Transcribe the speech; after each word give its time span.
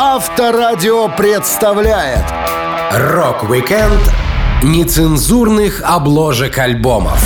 Авторадио 0.00 1.08
представляет 1.08 2.24
Рок-викенд 2.92 3.98
нецензурных 4.62 5.82
обложек 5.84 6.56
альбомов. 6.58 7.20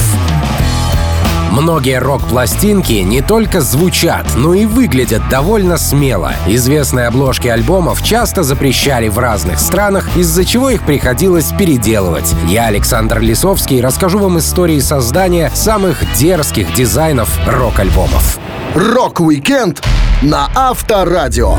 Многие 1.50 1.98
рок-пластинки 1.98 2.94
не 2.94 3.20
только 3.20 3.60
звучат, 3.60 4.24
но 4.36 4.54
и 4.54 4.64
выглядят 4.64 5.28
довольно 5.28 5.76
смело. 5.76 6.32
Известные 6.46 7.08
обложки 7.08 7.46
альбомов 7.46 8.02
часто 8.02 8.42
запрещали 8.42 9.08
в 9.08 9.18
разных 9.18 9.58
странах, 9.58 10.08
из-за 10.16 10.46
чего 10.46 10.70
их 10.70 10.86
приходилось 10.86 11.52
переделывать. 11.52 12.34
Я, 12.48 12.68
Александр 12.68 13.20
Лисовский, 13.20 13.82
расскажу 13.82 14.18
вам 14.18 14.38
истории 14.38 14.80
создания 14.80 15.50
самых 15.52 16.10
дерзких 16.14 16.72
дизайнов 16.72 17.28
рок-альбомов. 17.46 18.38
Рок-викенд 18.74 19.82
на 20.22 20.48
Авторадио. 20.54 21.58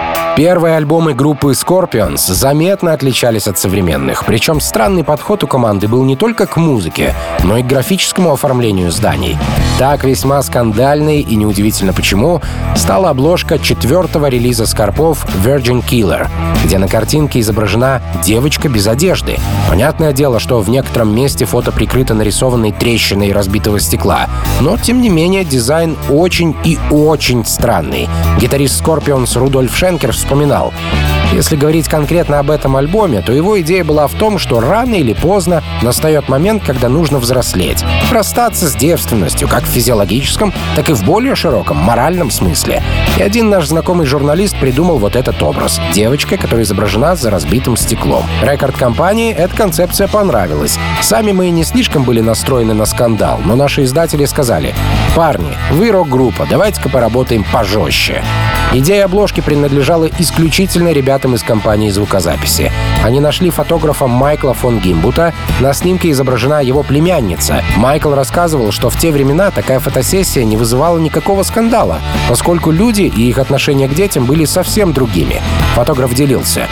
Первые 0.37 0.77
альбомы 0.77 1.13
группы 1.13 1.51
Scorpions 1.51 2.33
заметно 2.33 2.93
отличались 2.93 3.47
от 3.47 3.59
современных, 3.59 4.25
причем 4.25 4.61
странный 4.61 5.03
подход 5.03 5.43
у 5.43 5.47
команды 5.47 5.89
был 5.89 6.03
не 6.05 6.15
только 6.15 6.47
к 6.47 6.55
музыке, 6.55 7.13
но 7.43 7.57
и 7.57 7.63
к 7.63 7.67
графическому 7.67 8.31
оформлению 8.31 8.91
изданий. 8.91 9.37
Так 9.77 10.03
весьма 10.05 10.41
скандальной 10.41 11.19
и 11.19 11.35
неудивительно 11.35 11.91
почему 11.91 12.41
стала 12.75 13.09
обложка 13.09 13.59
четвертого 13.59 14.27
релиза 14.27 14.65
Скорпов 14.65 15.25
Virgin 15.43 15.83
Killer, 15.83 16.27
где 16.63 16.77
на 16.77 16.87
картинке 16.87 17.39
изображена 17.41 18.01
девочка 18.23 18.69
без 18.69 18.87
одежды. 18.87 19.37
Понятное 19.69 20.13
дело, 20.13 20.39
что 20.39 20.61
в 20.61 20.69
некотором 20.69 21.13
месте 21.13 21.45
фото 21.45 21.71
прикрыто 21.71 22.13
нарисованной 22.13 22.71
трещиной 22.71 23.33
разбитого 23.33 23.79
стекла, 23.79 24.27
но 24.61 24.77
тем 24.77 25.01
не 25.01 25.09
менее 25.09 25.43
дизайн 25.43 25.97
очень 26.09 26.55
и 26.63 26.79
очень 26.89 27.43
странный. 27.45 28.07
Гитарист 28.39 28.81
Scorpions 28.81 29.37
Рудольф 29.37 29.75
Шенкер 29.75 30.13
вспоминал. 30.21 30.71
Если 31.31 31.55
говорить 31.55 31.87
конкретно 31.87 32.39
об 32.39 32.51
этом 32.51 32.75
альбоме, 32.75 33.21
то 33.21 33.31
его 33.31 33.59
идея 33.61 33.85
была 33.85 34.07
в 34.07 34.13
том, 34.15 34.37
что 34.37 34.59
рано 34.59 34.95
или 34.95 35.13
поздно 35.13 35.63
настает 35.81 36.27
момент, 36.27 36.63
когда 36.65 36.89
нужно 36.89 37.19
взрослеть. 37.19 37.85
Расстаться 38.11 38.67
с 38.67 38.75
девственностью, 38.75 39.47
как 39.47 39.63
в 39.63 39.67
физиологическом, 39.67 40.53
так 40.75 40.89
и 40.89 40.93
в 40.93 41.03
более 41.03 41.35
широком, 41.35 41.77
моральном 41.77 42.31
смысле. 42.31 42.83
И 43.17 43.23
один 43.23 43.49
наш 43.49 43.67
знакомый 43.67 44.05
журналист 44.05 44.59
придумал 44.59 44.97
вот 44.97 45.15
этот 45.15 45.41
образ. 45.41 45.79
Девочка, 45.93 46.35
которая 46.35 46.65
изображена 46.65 47.15
за 47.15 47.29
разбитым 47.29 47.77
стеклом. 47.77 48.25
Рекорд-компании 48.41 49.33
эта 49.33 49.55
концепция 49.55 50.09
понравилась. 50.09 50.77
Сами 51.01 51.31
мы 51.31 51.49
не 51.49 51.63
слишком 51.63 52.03
были 52.03 52.19
настроены 52.19 52.73
на 52.73 52.85
скандал, 52.85 53.39
но 53.45 53.55
наши 53.55 53.83
издатели 53.83 54.25
сказали, 54.25 54.75
«Парни, 55.15 55.53
вы 55.71 55.91
рок-группа, 55.91 56.45
давайте-ка 56.49 56.89
поработаем 56.89 57.45
пожестче». 57.51 58.21
Идея 58.73 59.05
обложки 59.05 59.41
принадлежала 59.41 60.09
исключительно 60.17 60.93
ребятам 60.93 61.20
из 61.29 61.43
компании 61.43 61.89
звукозаписи. 61.89 62.71
Они 63.03 63.19
нашли 63.19 63.49
фотографа 63.49 64.07
Майкла 64.07 64.53
фон 64.53 64.79
Гимбута. 64.79 65.33
На 65.59 65.73
снимке 65.73 66.11
изображена 66.11 66.61
его 66.61 66.83
племянница. 66.83 67.63
Майкл 67.77 68.13
рассказывал, 68.13 68.71
что 68.71 68.89
в 68.89 68.97
те 68.97 69.11
времена 69.11 69.51
такая 69.51 69.79
фотосессия 69.79 70.43
не 70.43 70.57
вызывала 70.57 70.97
никакого 70.97 71.43
скандала, 71.43 71.99
поскольку 72.27 72.71
люди 72.71 73.03
и 73.03 73.29
их 73.29 73.37
отношения 73.37 73.87
к 73.87 73.93
детям 73.93 74.25
были 74.25 74.45
совсем 74.45 74.93
другими. 74.93 75.41
Фотограф 75.75 76.13
делился. 76.13 76.67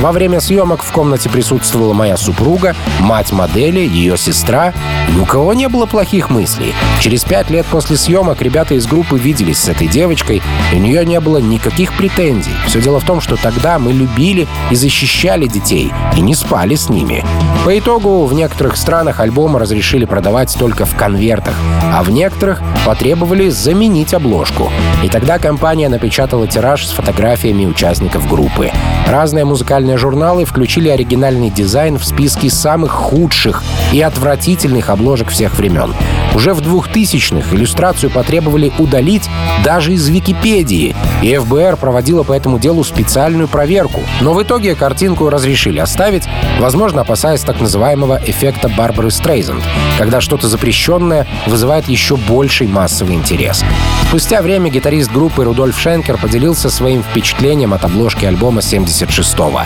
Во 0.00 0.12
время 0.12 0.40
съемок 0.40 0.82
в 0.82 0.92
комнате 0.92 1.30
присутствовала 1.30 1.94
моя 1.94 2.16
супруга, 2.16 2.74
мать 3.00 3.32
модели, 3.32 3.80
ее 3.80 4.18
сестра. 4.18 4.74
Ни 5.14 5.20
у 5.20 5.24
кого 5.24 5.54
не 5.54 5.68
было 5.68 5.86
плохих 5.86 6.30
мыслей. 6.30 6.74
Через 7.00 7.24
пять 7.24 7.50
лет 7.50 7.64
после 7.66 7.96
съемок 7.96 8.42
ребята 8.42 8.74
из 8.74 8.86
группы 8.86 9.18
виделись 9.18 9.58
с 9.58 9.68
этой 9.68 9.86
девочкой, 9.86 10.42
и 10.72 10.76
у 10.76 10.78
нее 10.78 11.04
не 11.06 11.20
было 11.20 11.38
никаких 11.38 11.96
претензий. 11.96 12.52
Все 12.66 12.80
дело 12.80 13.00
в 13.00 13.04
том, 13.04 13.20
что 13.20 13.36
тогда 13.36 13.78
мы 13.78 13.92
любили 13.92 14.46
и 14.70 14.74
защищали 14.74 15.46
детей, 15.46 15.92
и 16.16 16.20
не 16.20 16.34
спали 16.34 16.74
с 16.74 16.88
ними. 16.88 17.24
По 17.64 17.78
итогу 17.78 18.26
в 18.26 18.34
некоторых 18.34 18.76
странах 18.76 19.20
альбомы 19.20 19.58
разрешили 19.58 20.04
продавать 20.04 20.54
только 20.58 20.84
в 20.84 20.94
конвертах, 20.96 21.54
а 21.82 22.02
в 22.02 22.10
некоторых 22.10 22.60
потребовали 22.84 23.48
заменить 23.48 24.12
обложку. 24.12 24.70
И 25.02 25.08
тогда 25.08 25.38
компания 25.38 25.88
напечатала 25.88 26.46
тираж 26.46 26.86
с 26.86 26.90
фотографиями 26.90 27.64
участников 27.64 28.28
группы. 28.28 28.70
Разные 29.08 29.44
музыкальные 29.44 29.83
журналы 29.96 30.44
включили 30.44 30.88
оригинальный 30.88 31.50
дизайн 31.50 31.98
в 31.98 32.04
списки 32.04 32.48
самых 32.48 32.90
худших 32.90 33.62
и 33.92 34.00
отвратительных 34.00 34.90
обложек 34.90 35.28
всех 35.28 35.54
времен. 35.56 35.94
Уже 36.34 36.52
в 36.52 36.60
2000-х 36.60 37.54
иллюстрацию 37.54 38.10
потребовали 38.10 38.72
удалить 38.78 39.28
даже 39.64 39.92
из 39.92 40.08
Википедии, 40.08 40.96
и 41.22 41.36
ФБР 41.36 41.76
проводила 41.76 42.22
по 42.22 42.32
этому 42.32 42.58
делу 42.58 42.82
специальную 42.82 43.46
проверку. 43.46 44.00
Но 44.20 44.34
в 44.34 44.42
итоге 44.42 44.74
картинку 44.74 45.28
разрешили 45.28 45.78
оставить, 45.78 46.24
возможно, 46.58 47.02
опасаясь 47.02 47.42
так 47.42 47.60
называемого 47.60 48.20
эффекта 48.26 48.68
Барбары 48.68 49.10
Стрейзенд, 49.10 49.62
когда 49.98 50.20
что-то 50.20 50.48
запрещенное 50.48 51.26
вызывает 51.46 51.88
еще 51.88 52.16
больший 52.16 52.66
массовый 52.66 53.14
интерес. 53.14 53.64
Спустя 54.08 54.42
время 54.42 54.70
гитарист 54.70 55.12
группы 55.12 55.44
Рудольф 55.44 55.78
Шенкер 55.78 56.18
поделился 56.18 56.70
своим 56.70 57.02
впечатлением 57.02 57.74
от 57.74 57.84
обложки 57.84 58.24
альбома 58.24 58.60
76-го. 58.60 59.62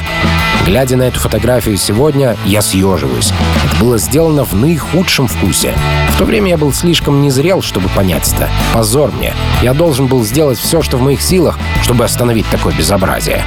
Глядя 0.65 0.97
на 0.97 1.05
эту 1.05 1.19
фотографию 1.19 1.77
сегодня, 1.77 2.37
я 2.45 2.61
съеживаюсь. 2.61 3.33
Было 3.81 3.99
сделано 3.99 4.45
в 4.45 4.55
наихудшем 4.55 5.29
вкусе. 5.29 5.75
В 6.15 6.19
то 6.19 6.25
время 6.25 6.51
я 6.51 6.59
был 6.59 6.73
слишком 6.73 7.23
незрел, 7.23 7.63
чтобы 7.63 7.89
понять 7.91 8.33
это. 8.33 8.49
Позор 8.75 9.13
мне. 9.13 9.33
Я 9.63 9.73
должен 9.73 10.07
был 10.07 10.25
сделать 10.25 10.59
все, 10.59 10.83
что 10.83 10.97
в 10.97 11.03
моих 11.03 11.23
силах, 11.23 11.57
чтобы 11.83 12.05
остановить 12.05 12.47
такое 12.51 12.75
безобразие. 12.75 13.43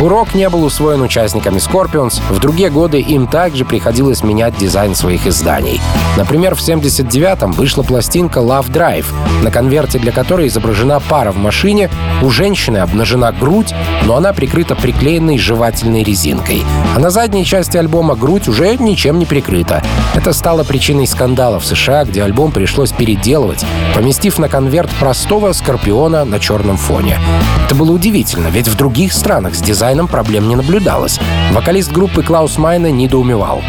Урок 0.00 0.34
не 0.34 0.48
был 0.50 0.62
усвоен 0.64 1.00
участниками 1.00 1.56
Scorpions. 1.56 2.20
В 2.30 2.38
другие 2.38 2.70
годы 2.70 3.00
им 3.00 3.26
также 3.26 3.64
приходилось 3.64 4.22
менять 4.22 4.56
дизайн 4.56 4.94
своих 4.94 5.26
изданий. 5.26 5.80
Например, 6.16 6.54
в 6.54 6.58
79-м 6.60 7.52
вышла 7.52 7.82
пластинка 7.82 8.40
Love 8.40 8.70
Drive, 8.70 9.06
на 9.42 9.50
конверте 9.50 9.98
для 9.98 10.12
которой 10.12 10.48
изображена 10.48 11.00
пара 11.00 11.32
в 11.32 11.38
машине, 11.38 11.90
у 12.22 12.30
женщины 12.30 12.78
обнажена 12.78 13.32
грудь, 13.32 13.74
но 14.04 14.16
она 14.16 14.32
прикрыта 14.32 14.74
приклеенной 14.74 15.38
жевательной 15.38 16.02
резинкой. 16.02 16.62
А 16.94 16.98
на 16.98 17.10
задней 17.10 17.44
части 17.44 17.76
альбома 17.76 18.16
грудь 18.16 18.48
уже 18.48 18.76
ничем 18.76 19.18
не 19.18 19.24
прикрыта. 19.24 19.65
Это 20.14 20.32
стало 20.32 20.64
причиной 20.64 21.06
скандала 21.06 21.60
в 21.60 21.64
США, 21.64 22.04
где 22.04 22.22
альбом 22.22 22.52
пришлось 22.52 22.92
переделывать, 22.92 23.64
поместив 23.94 24.38
на 24.38 24.48
конверт 24.48 24.90
простого 24.98 25.52
скорпиона 25.52 26.24
на 26.24 26.38
черном 26.38 26.76
фоне. 26.76 27.18
Это 27.66 27.74
было 27.74 27.92
удивительно, 27.92 28.48
ведь 28.48 28.68
в 28.68 28.76
других 28.76 29.12
странах 29.12 29.54
с 29.54 29.60
дизайном 29.60 30.08
проблем 30.08 30.48
не 30.48 30.56
наблюдалось. 30.56 31.18
Вокалист 31.52 31.92
группы 31.92 32.22
Клаус 32.22 32.58
Майна 32.58 32.90
недоумевал. 32.90 33.62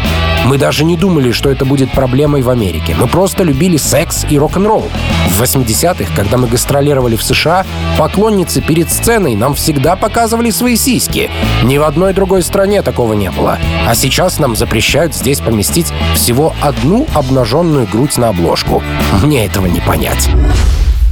Мы 0.44 0.56
даже 0.56 0.84
не 0.84 0.96
думали, 0.96 1.30
что 1.32 1.50
это 1.50 1.64
будет 1.64 1.90
проблемой 1.92 2.42
в 2.42 2.48
Америке. 2.48 2.96
Мы 2.98 3.06
просто 3.06 3.42
любили 3.42 3.76
секс 3.76 4.24
и 4.30 4.38
рок-н-ролл. 4.38 4.88
В 5.28 5.42
80-х, 5.42 6.10
когда 6.16 6.38
мы 6.38 6.48
гастролировали 6.48 7.16
в 7.16 7.22
США, 7.22 7.66
поклонницы 7.98 8.62
перед 8.62 8.90
сценой 8.90 9.34
нам 9.34 9.54
всегда 9.54 9.94
показывали 9.94 10.50
свои 10.50 10.76
сиськи. 10.76 11.30
Ни 11.64 11.76
в 11.76 11.82
одной 11.82 12.14
другой 12.14 12.42
стране 12.42 12.80
такого 12.82 13.12
не 13.12 13.30
было. 13.30 13.58
А 13.86 13.94
сейчас 13.94 14.38
нам 14.38 14.56
запрещают 14.56 15.14
здесь 15.14 15.40
поместить 15.40 15.87
всего 16.14 16.54
одну 16.62 17.06
обнаженную 17.14 17.86
грудь 17.86 18.16
на 18.16 18.28
обложку. 18.28 18.82
Мне 19.22 19.46
этого 19.46 19.66
не 19.66 19.80
понять. 19.80 20.28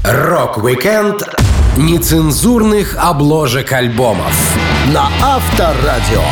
Рок-викенд 0.04 1.22
нецензурных 1.76 2.96
обложек 2.98 3.72
альбомов 3.72 4.56
на 4.92 5.08
Авторадио. 5.22 6.22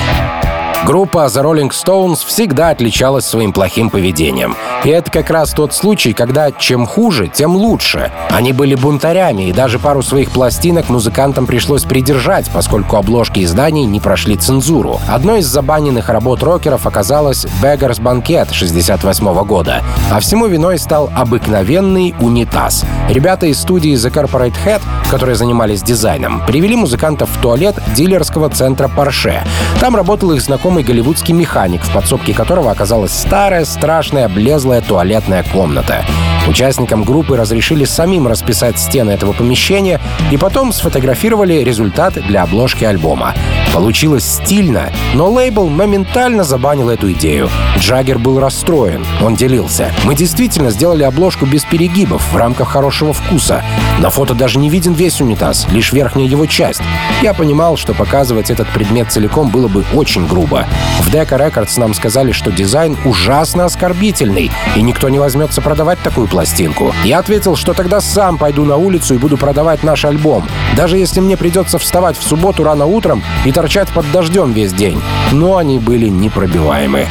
Группа 0.87 1.25
The 1.29 1.43
Rolling 1.43 1.71
Stones 1.71 2.19
всегда 2.27 2.69
отличалась 2.69 3.25
своим 3.25 3.55
плохим 3.55 3.89
поведением. 3.89 4.55
И 4.85 4.91
это 4.91 5.11
как 5.11 5.31
раз 5.31 5.55
тот 5.55 5.73
случай, 5.73 6.13
когда 6.13 6.53
чем 6.53 6.85
хуже, 6.85 7.27
тем 7.27 7.57
лучше. 7.57 8.13
Они 8.29 8.53
были 8.53 8.75
бунтарями, 8.75 9.45
и 9.45 9.53
даже 9.53 9.79
пару 9.79 10.03
своих 10.03 10.31
пластинок 10.31 10.91
музыкантам 10.91 11.47
пришлось 11.47 11.85
придержать, 11.85 12.51
поскольку 12.53 12.97
обложки 12.97 13.43
изданий 13.43 13.87
не 13.87 13.99
прошли 13.99 14.37
цензуру. 14.37 15.01
Одной 15.09 15.39
из 15.39 15.47
забаненных 15.47 16.11
работ 16.11 16.43
рокеров 16.43 16.87
оказалась 16.87 17.47
Beggar's 17.63 17.99
Banquet 17.99 18.53
68 18.53 19.45
года. 19.45 19.83
А 20.13 20.21
всему 20.21 20.49
виной 20.49 20.79
стал 20.79 21.09
обыкновенный 21.17 22.15
унитаз. 22.21 22.85
Ребята 23.09 23.47
из 23.47 23.59
студии 23.59 23.95
The 23.95 24.13
Corporate 24.13 24.55
Head, 24.67 24.83
которые 25.11 25.37
занимались 25.37 25.83
дизайном, 25.83 26.45
привели 26.47 26.77
музыкантов 26.77 27.31
в 27.31 27.41
туалет 27.41 27.77
дилерского 27.97 28.51
центра 28.51 28.91
Porsche. 28.95 29.41
Там 29.81 29.97
работал 29.97 30.33
их 30.33 30.43
знакомый 30.43 30.74
знакомый 30.75 30.93
голливудский 30.93 31.35
механик, 31.35 31.85
в 31.85 31.93
подсобке 31.93 32.35
которого 32.35 32.73
оказалась 32.73 33.13
старая, 33.13 33.65
страшная, 33.65 34.25
облезлая 34.25 34.81
туалетная 34.81 35.45
комната. 35.45 36.05
Участникам 36.47 37.05
группы 37.05 37.37
разрешили 37.37 37.85
самим 37.85 38.27
расписать 38.27 38.79
стены 38.79 39.13
этого 39.13 39.33
помещения 39.33 40.01
и 40.31 40.37
потом 40.37 40.73
сфотографировали 40.73 41.55
результат 41.65 42.15
для 42.15 42.43
обложки 42.43 42.85
альбома. 42.85 43.35
Получилось 43.73 44.25
стильно, 44.25 44.93
но 45.15 45.31
лейбл 45.31 45.69
моментально 45.69 46.45
забанил 46.45 46.91
эту 46.91 47.11
идею. 47.13 47.51
Джаггер 47.79 48.19
был 48.19 48.39
расстроен, 48.39 49.05
он 49.21 49.35
делился. 49.35 49.91
Мы 50.05 50.15
действительно 50.15 50.71
сделали 50.71 51.03
обложку 51.03 51.47
без 51.47 51.65
перегибов, 51.65 52.33
в 52.33 52.37
рамках 52.37 52.69
хорошего 52.69 53.13
вкуса. 53.13 53.65
На 53.99 54.11
фото 54.11 54.35
даже 54.35 54.59
не 54.59 54.69
виден 54.69 54.93
весь 54.93 55.21
унитаз, 55.21 55.67
лишь 55.71 55.93
верхняя 55.93 56.29
его 56.29 56.47
часть. 56.47 56.83
Я 57.23 57.35
понимал, 57.35 57.77
что 57.77 57.95
показывать 57.95 58.51
этот 58.51 58.69
предмет 58.69 59.11
целиком 59.11 59.49
было 59.49 59.67
бы 59.67 59.85
очень 59.95 60.27
грубо. 60.27 60.67
В 61.01 61.13
Decca 61.13 61.39
Records 61.39 61.81
нам 61.81 61.95
сказали, 61.95 62.33
что 62.33 62.53
дизайн 62.53 62.97
ужасно 63.05 63.65
оскорбительный, 63.65 64.51
и 64.77 64.83
никто 64.83 65.09
не 65.09 65.19
возьмется 65.19 65.61
продавать 65.61 65.99
такую 66.01 66.29
пластинку. 66.35 66.93
Я 67.05 67.21
ответил, 67.21 67.55
что 67.55 67.75
тогда 67.75 68.01
сам 68.01 68.39
пойду 68.39 68.65
на 68.65 68.77
улицу 68.77 69.15
и 69.15 69.19
буду 69.19 69.37
продавать 69.37 69.85
наш 69.85 70.05
альбом, 70.05 70.45
даже 70.77 70.99
если 70.99 71.21
мне 71.21 71.37
придется 71.37 71.79
вставать 71.79 72.19
в 72.19 72.25
субботу 72.25 72.65
рано 72.65 72.87
утром 72.87 73.23
и 73.45 73.53
торчать 73.53 73.89
под 73.91 74.11
дождем 74.11 74.53
весь 74.53 74.73
день. 74.73 75.01
Но 75.31 75.59
они 75.59 75.79
были 75.79 76.09
непробиваемы. 76.09 77.07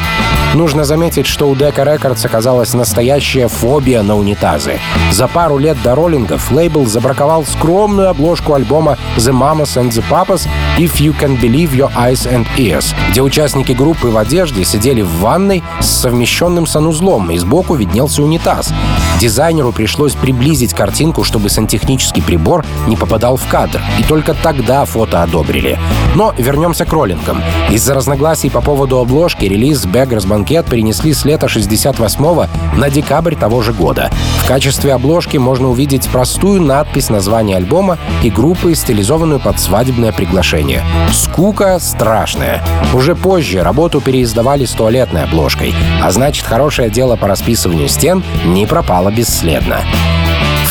Нужно 0.54 0.84
заметить, 0.84 1.26
что 1.26 1.50
у 1.50 1.56
Decca 1.56 1.84
Records 1.84 2.24
оказалась 2.28 2.76
настоящая 2.76 3.48
фобия 3.48 4.04
на 4.04 4.16
унитазы. 4.16 4.80
За 5.12 5.28
пару 5.28 5.58
лет 5.58 5.78
до 5.82 5.96
роллингов 5.96 6.52
лейбл 6.52 6.86
забраковал 6.86 7.44
скромную 7.44 8.10
обложку 8.10 8.54
альбома 8.54 8.98
The 9.18 9.32
Mamas 9.32 9.82
and 9.82 9.90
the 9.90 10.04
Papas 10.12 10.48
If 10.78 10.98
You 10.98 11.16
Can 11.20 11.42
Believe 11.42 11.72
Your 11.72 11.92
Eyes 11.96 12.32
and 12.32 12.46
Ears, 12.58 12.94
где 13.10 13.24
участники 13.24 13.72
группы 13.72 14.10
в 14.10 14.18
одежде 14.18 14.64
сидели 14.64 15.02
в 15.02 15.20
ванной 15.22 15.64
с 15.80 15.88
совмещенным 15.88 16.68
санузлом, 16.68 17.32
и 17.32 17.38
сбоку 17.40 17.74
виднелся 17.74 18.22
унитаз. 18.22 18.72
Дизайнеру 19.20 19.72
пришлось 19.72 20.14
приблизить 20.14 20.74
картинку, 20.74 21.24
чтобы 21.24 21.50
сантехнический 21.50 22.22
прибор 22.22 22.64
не 22.88 22.96
попадал 22.96 23.38
в 23.38 23.48
кадр, 23.48 23.82
и 23.98 24.04
только 24.04 24.36
тогда 24.36 24.86
фото 24.86 25.24
одобрили. 25.24 25.80
Но 26.14 26.32
вернемся 26.38 26.86
к 26.86 26.94
роллингам. 26.94 27.42
Из-за 27.72 27.96
разногласий 27.96 28.52
по 28.52 28.62
поводу 28.62 29.00
обложки 29.00 29.46
релиз 29.46 29.86
Beggars 29.86 30.28
Banquet 30.44 30.70
перенесли 30.70 31.14
с 31.14 31.26
лета 31.26 31.48
68 31.48 32.48
на 32.78 32.90
декабрь 32.90 33.36
того 33.36 33.62
же 33.62 33.74
года. 33.74 34.12
В 34.44 34.48
качестве 34.48 34.94
обложки 34.94 35.38
можно 35.38 35.70
увидеть 35.70 36.08
простую 36.10 36.62
надпись 36.62 37.10
названия 37.10 37.56
альбома 37.56 37.98
и 38.24 38.30
группы, 38.30 38.76
стилизованную 38.76 39.40
под 39.40 39.60
свадебное 39.60 40.12
приглашение. 40.12 40.84
Скука 41.12 41.80
страшная. 41.80 42.64
Уже 42.94 43.16
позже 43.16 43.64
работу 43.64 44.02
переиздавали 44.02 44.66
с 44.66 44.72
туалетной 44.72 45.24
обложкой, 45.24 45.74
а 46.02 46.12
значит, 46.12 46.46
хорошее 46.46 46.90
дело 46.90 47.16
по 47.16 47.28
расписыванию 47.28 47.88
стен 47.88 48.24
не 48.46 48.66
пропало 48.66 49.12
бесследно. 49.12 49.80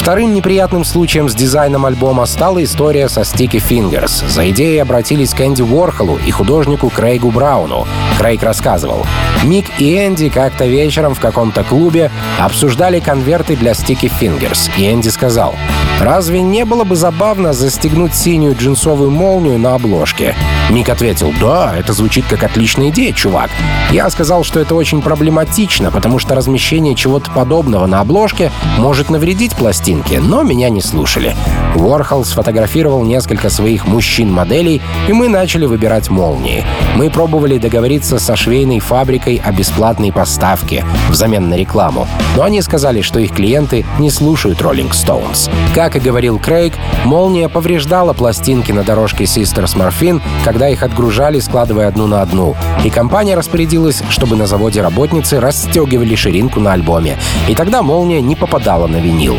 Вторым 0.02 0.34
неприятным 0.34 0.84
случаем 0.84 1.28
с 1.28 1.34
дизайном 1.34 1.87
альбома 1.87 2.26
стала 2.26 2.64
история 2.64 3.08
со 3.08 3.20
Sticky 3.20 3.62
Fingers. 3.62 4.28
За 4.28 4.50
идеей 4.50 4.81
обратились 4.81 5.32
к 5.32 5.40
Энди 5.40 5.62
Уорхолу 5.62 6.19
и 6.26 6.32
художнику 6.32 6.90
Крейгу 6.90 7.31
Брауну. 7.31 7.87
Крейг 8.19 8.43
рассказывал. 8.43 9.06
Мик 9.44 9.66
и 9.78 9.96
Энди 9.96 10.28
как-то 10.28 10.66
вечером 10.66 11.14
в 11.14 11.20
каком-то 11.20 11.62
клубе 11.62 12.10
обсуждали 12.40 12.99
конверты 12.99 13.54
для 13.54 13.72
Sticky 13.72 14.10
Fingers, 14.20 14.70
и 14.76 14.93
Энди 14.93 15.08
сказал, 15.08 15.54
«Разве 16.00 16.43
не 16.43 16.64
было 16.64 16.82
бы 16.82 16.96
забавно 16.96 17.52
застегнуть 17.52 18.14
синюю 18.14 18.56
джинсовую 18.56 19.10
молнию 19.10 19.58
на 19.58 19.75
обложке?» 19.76 20.34
Мик 20.70 20.88
ответил, 20.88 21.32
«Да, 21.40 21.75
это 21.76 21.93
звучит 21.93 22.25
как 22.28 22.43
отличная 22.43 22.88
идея, 22.90 23.12
чувак». 23.12 23.50
Я 23.90 24.08
сказал, 24.10 24.43
что 24.43 24.58
это 24.58 24.75
очень 24.75 25.02
проблематично, 25.02 25.90
потому 25.90 26.19
что 26.19 26.34
размещение 26.34 26.94
чего-то 26.94 27.31
подобного 27.31 27.87
на 27.87 28.00
обложке 28.00 28.50
может 28.78 29.10
навредить 29.10 29.54
пластинке, 29.93 30.21
но 30.21 30.43
меня 30.43 30.71
не 30.71 30.81
слушали. 30.81 31.35
Уорхол 31.75 32.25
сфотографировал 32.25 33.05
несколько 33.05 33.50
своих 33.50 33.87
мужчин-моделей, 33.87 34.81
и 35.09 35.12
мы 35.12 35.29
начали 35.29 35.67
выбирать 35.67 36.11
молнии. 36.11 36.65
Мы 36.97 37.11
пробовали 37.11 37.59
договориться 37.59 38.19
со 38.19 38.37
швейной 38.37 38.81
фабрикой 38.81 39.41
о 39.44 39.53
бесплатной 39.53 40.12
поставке 40.12 40.85
взамен 41.11 41.49
на 41.49 41.55
рекламу, 41.55 42.06
но 42.37 42.44
они 42.44 42.62
сказали, 42.62 43.03
что 43.03 43.19
их 43.19 43.33
клиенты 43.33 43.85
не 43.99 44.11
слушают 44.11 44.61
Rolling 44.61 44.91
Stones. 44.91 45.50
Как 45.75 45.97
и 45.97 46.00
говорил 46.00 46.38
Крейг, 46.38 46.75
молния 47.05 47.49
повреждала 47.49 48.12
пластинки 48.12 48.73
на 48.73 48.85
дорожке 48.85 49.25
Sisters 49.25 49.77
Morphine, 49.77 50.21
когда 50.45 50.69
их 50.69 50.83
отгружали, 50.83 51.41
складывая 51.41 51.88
одну 51.88 52.06
на 52.06 52.23
одну. 52.23 52.55
И 52.85 52.91
компания 52.91 53.35
распорядилась, 53.35 54.03
чтобы 54.11 54.37
на 54.37 54.47
заводе 54.47 54.83
работницы 54.83 55.41
расстегивали 55.41 56.15
ширинку 56.15 56.61
на 56.61 56.73
альбоме. 56.73 57.17
И 57.49 57.55
тогда 57.55 57.83
молния 57.83 58.21
не 58.21 58.37
попадала 58.37 58.87
на 58.87 58.97
винил. 58.97 59.37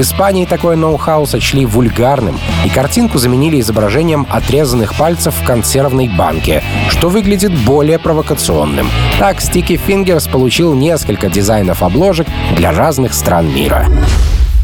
В 0.00 0.02
Испании 0.02 0.46
такое 0.46 0.76
ноу-хау 0.76 1.26
сочли 1.26 1.66
вульгарным, 1.66 2.40
и 2.64 2.70
картинку 2.70 3.18
заменили 3.18 3.60
изображением 3.60 4.26
отрезанных 4.30 4.94
пальцев 4.94 5.34
в 5.34 5.44
консервной 5.44 6.08
банке, 6.08 6.64
что 6.88 7.10
выглядит 7.10 7.52
более 7.52 7.98
провокационным. 7.98 8.88
Так 9.18 9.40
Sticky 9.40 9.78
Fingers 9.78 10.30
получил 10.30 10.72
несколько 10.72 11.28
дизайнов 11.28 11.82
обложек 11.82 12.26
для 12.56 12.72
разных 12.72 13.12
стран 13.12 13.54
мира. 13.54 13.88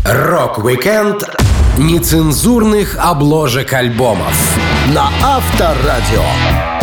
Рок-викенд 0.07 1.29
нецензурных 1.77 2.97
обложек 2.99 3.75
альбомов. 3.75 4.59
На 4.95 5.11
Авторадио. 5.23 6.76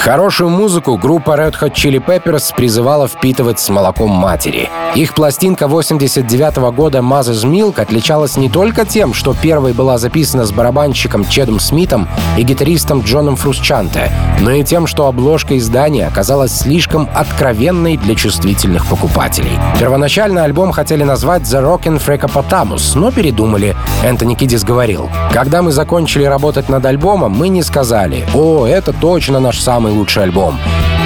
Хорошую 0.00 0.48
музыку 0.48 0.96
группа 0.96 1.32
Red 1.32 1.60
Hot 1.60 1.74
Chili 1.74 2.02
Peppers 2.02 2.54
призывала 2.56 3.06
впитывать 3.06 3.60
с 3.60 3.68
молоком 3.68 4.10
матери. 4.10 4.70
Их 4.94 5.12
пластинка 5.12 5.68
89 5.68 6.56
-го 6.56 6.72
года 6.72 7.00
Mother's 7.00 7.44
Milk 7.44 7.78
отличалась 7.78 8.38
не 8.38 8.48
только 8.48 8.86
тем, 8.86 9.12
что 9.12 9.34
первой 9.34 9.74
была 9.74 9.98
записана 9.98 10.46
с 10.46 10.52
барабанщиком 10.52 11.28
Чедом 11.28 11.60
Смитом 11.60 12.08
и 12.38 12.42
гитаристом 12.42 13.02
Джоном 13.02 13.36
Фрусчанте, 13.36 14.10
но 14.40 14.52
и 14.52 14.64
тем, 14.64 14.86
что 14.86 15.06
обложка 15.06 15.58
издания 15.58 16.06
оказалась 16.06 16.56
слишком 16.56 17.06
откровенной 17.14 17.98
для 17.98 18.14
чувствительных 18.14 18.86
покупателей. 18.86 19.58
Первоначально 19.78 20.44
альбом 20.44 20.72
хотели 20.72 21.04
назвать 21.04 21.42
The 21.42 21.62
Rockin' 21.62 22.02
Freakapotamus, 22.02 22.92
но 22.94 23.12
передумали. 23.12 23.76
Энтони 24.02 24.34
Кидис 24.34 24.64
говорил, 24.64 25.10
«Когда 25.34 25.60
мы 25.60 25.72
закончили 25.72 26.24
работать 26.24 26.70
над 26.70 26.86
альбомом, 26.86 27.32
мы 27.32 27.48
не 27.48 27.62
сказали, 27.62 28.26
о, 28.34 28.66
это 28.66 28.94
точно 28.94 29.40
наш 29.40 29.60
самый 29.60 29.89
лучший 29.90 30.22
альбом. 30.24 30.58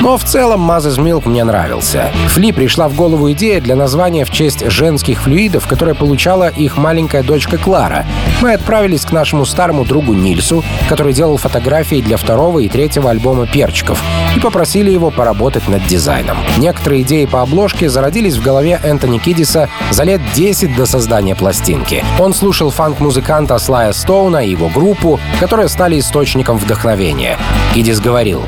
Но 0.05 0.19
в 0.19 0.25
целом 0.25 0.71
Mother's 0.71 0.99
Milk 0.99 1.27
мне 1.27 1.45
нравился. 1.45 2.11
Фли 2.29 2.53
пришла 2.53 2.89
в 2.89 2.95
голову 2.95 3.33
идея 3.33 3.59
для 3.63 3.75
названия 3.75 4.27
в 4.27 4.31
честь 4.31 4.71
женских 4.71 5.23
флюидов, 5.23 5.67
которое 5.67 5.95
получала 5.95 6.49
их 6.49 6.77
маленькая 6.77 7.23
дочка 7.23 7.57
Клара. 7.57 8.05
Мы 8.43 8.53
отправились 8.53 9.07
к 9.07 9.13
нашему 9.13 9.47
старому 9.47 9.87
другу 9.87 10.13
Нильсу, 10.13 10.63
который 10.91 11.15
делал 11.15 11.39
фотографии 11.39 12.03
для 12.03 12.19
второго 12.19 12.59
и 12.59 12.69
третьего 12.69 13.09
альбома 13.09 13.47
«Перчиков», 13.47 13.99
и 14.37 14.41
попросили 14.41 14.91
его 14.91 15.11
поработать 15.11 15.69
над 15.69 15.87
дизайном. 15.87 16.37
Некоторые 16.59 17.01
идеи 17.01 17.25
по 17.25 17.41
обложке 17.41 17.89
зародились 17.89 18.37
в 18.37 18.43
голове 18.43 18.79
Энтони 18.85 19.17
Кидиса 19.17 19.71
за 19.91 20.03
лет 20.03 20.21
10 20.35 20.77
до 20.77 20.85
создания 20.85 21.35
пластинки. 21.35 22.05
Он 22.19 22.35
слушал 22.35 22.69
фанк-музыканта 22.69 23.57
Слая 23.57 23.95
Стоуна 23.95 24.45
и 24.45 24.51
его 24.51 24.69
группу, 24.69 25.19
которые 25.41 25.69
стали 25.69 25.99
источником 25.99 26.59
вдохновения. 26.59 27.39
Кидис 27.73 28.01
говорил, 28.01 28.43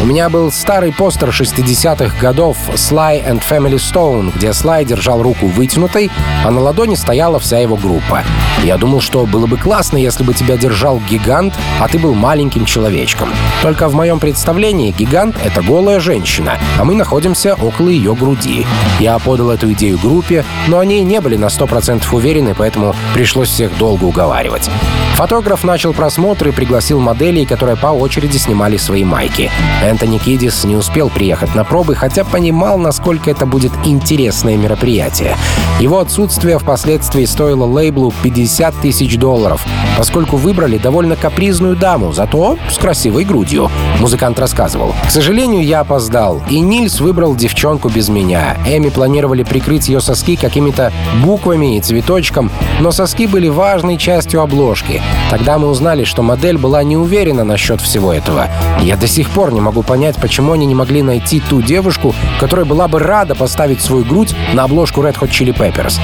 «У 0.00 0.06
меня 0.06 0.30
был 0.30 0.50
старый 0.50 0.92
постер 1.02 1.30
60-х 1.30 2.16
годов 2.20 2.56
Sly 2.74 3.26
and 3.26 3.42
Family 3.42 3.74
Stone, 3.74 4.30
где 4.36 4.52
Слай 4.52 4.84
держал 4.84 5.20
руку 5.20 5.48
вытянутой, 5.48 6.12
а 6.44 6.50
на 6.52 6.60
ладони 6.60 6.94
стояла 6.94 7.40
вся 7.40 7.58
его 7.58 7.74
группа. 7.74 8.22
Я 8.62 8.76
думал, 8.76 9.00
что 9.00 9.26
было 9.26 9.48
бы 9.48 9.56
классно, 9.56 9.96
если 9.96 10.22
бы 10.22 10.32
тебя 10.32 10.56
держал 10.56 11.00
гигант, 11.10 11.54
а 11.80 11.88
ты 11.88 11.98
был 11.98 12.14
маленьким 12.14 12.64
человечком. 12.66 13.30
Только 13.62 13.88
в 13.88 13.94
моем 13.94 14.20
представлении 14.20 14.94
гигант— 14.96 15.34
это 15.44 15.60
голая 15.60 15.98
женщина, 15.98 16.56
а 16.78 16.84
мы 16.84 16.94
находимся 16.94 17.56
около 17.56 17.88
ее 17.88 18.14
груди. 18.14 18.64
Я 19.00 19.18
подал 19.18 19.50
эту 19.50 19.72
идею 19.72 19.98
группе, 19.98 20.44
но 20.68 20.78
они 20.78 21.02
не 21.02 21.20
были 21.20 21.34
на 21.34 21.46
100% 21.46 22.04
уверены, 22.12 22.54
поэтому 22.56 22.94
пришлось 23.12 23.48
всех 23.48 23.76
долго 23.76 24.04
уговаривать. 24.04 24.70
Фотограф 25.16 25.64
начал 25.64 25.92
просмотр 25.92 26.48
и 26.48 26.52
пригласил 26.52 27.00
моделей, 27.00 27.44
которые 27.44 27.76
по 27.76 27.88
очереди 27.88 28.36
снимали 28.38 28.76
свои 28.76 29.04
майки. 29.04 29.50
Энтони 29.82 30.18
Кидис 30.18 30.64
не 30.64 30.76
успел 30.76 30.91
приехать 30.92 31.54
на 31.54 31.64
пробы, 31.64 31.94
хотя 31.94 32.24
понимал, 32.24 32.78
насколько 32.78 33.30
это 33.30 33.46
будет 33.46 33.72
интересное 33.84 34.56
мероприятие. 34.56 35.36
Его 35.80 35.98
отсутствие 35.98 36.58
впоследствии 36.58 37.24
стоило 37.24 37.64
лейблу 37.64 38.12
50 38.22 38.74
тысяч 38.80 39.16
долларов, 39.16 39.64
поскольку 39.96 40.36
выбрали 40.36 40.78
довольно 40.78 41.16
капризную 41.16 41.76
даму, 41.76 42.12
зато 42.12 42.58
с 42.70 42.78
красивой 42.78 43.24
грудью. 43.24 43.70
Музыкант 44.00 44.38
рассказывал. 44.38 44.94
«К 45.06 45.10
сожалению, 45.10 45.64
я 45.64 45.80
опоздал, 45.80 46.42
и 46.48 46.60
Нильс 46.60 47.00
выбрал 47.00 47.34
девчонку 47.34 47.88
без 47.88 48.08
меня. 48.08 48.56
Эми 48.66 48.90
планировали 48.90 49.42
прикрыть 49.42 49.88
ее 49.88 50.00
соски 50.00 50.36
какими-то 50.36 50.92
буквами 51.24 51.76
и 51.76 51.80
цветочком, 51.80 52.50
но 52.80 52.92
соски 52.92 53.26
были 53.26 53.48
важной 53.48 53.96
частью 53.96 54.42
обложки. 54.42 55.02
Тогда 55.30 55.58
мы 55.58 55.68
узнали, 55.68 56.04
что 56.04 56.22
модель 56.22 56.58
была 56.58 56.82
не 56.82 56.96
уверена 56.96 57.44
насчет 57.44 57.80
всего 57.80 58.12
этого. 58.12 58.48
Я 58.82 58.96
до 58.96 59.06
сих 59.06 59.30
пор 59.30 59.52
не 59.52 59.60
могу 59.60 59.82
понять, 59.82 60.16
почему 60.16 60.52
они 60.52 60.66
не 60.66 60.74
могли 60.82 61.00
найти 61.02 61.38
ту 61.38 61.62
девушку, 61.62 62.12
которая 62.40 62.66
была 62.66 62.88
бы 62.88 62.98
рада 62.98 63.36
поставить 63.36 63.80
свою 63.80 64.04
грудь 64.04 64.34
на 64.52 64.64
обложку 64.64 65.00
Red 65.00 65.16
Hot 65.20 65.30
Chili 65.30 65.56
Peppers. 65.56 66.00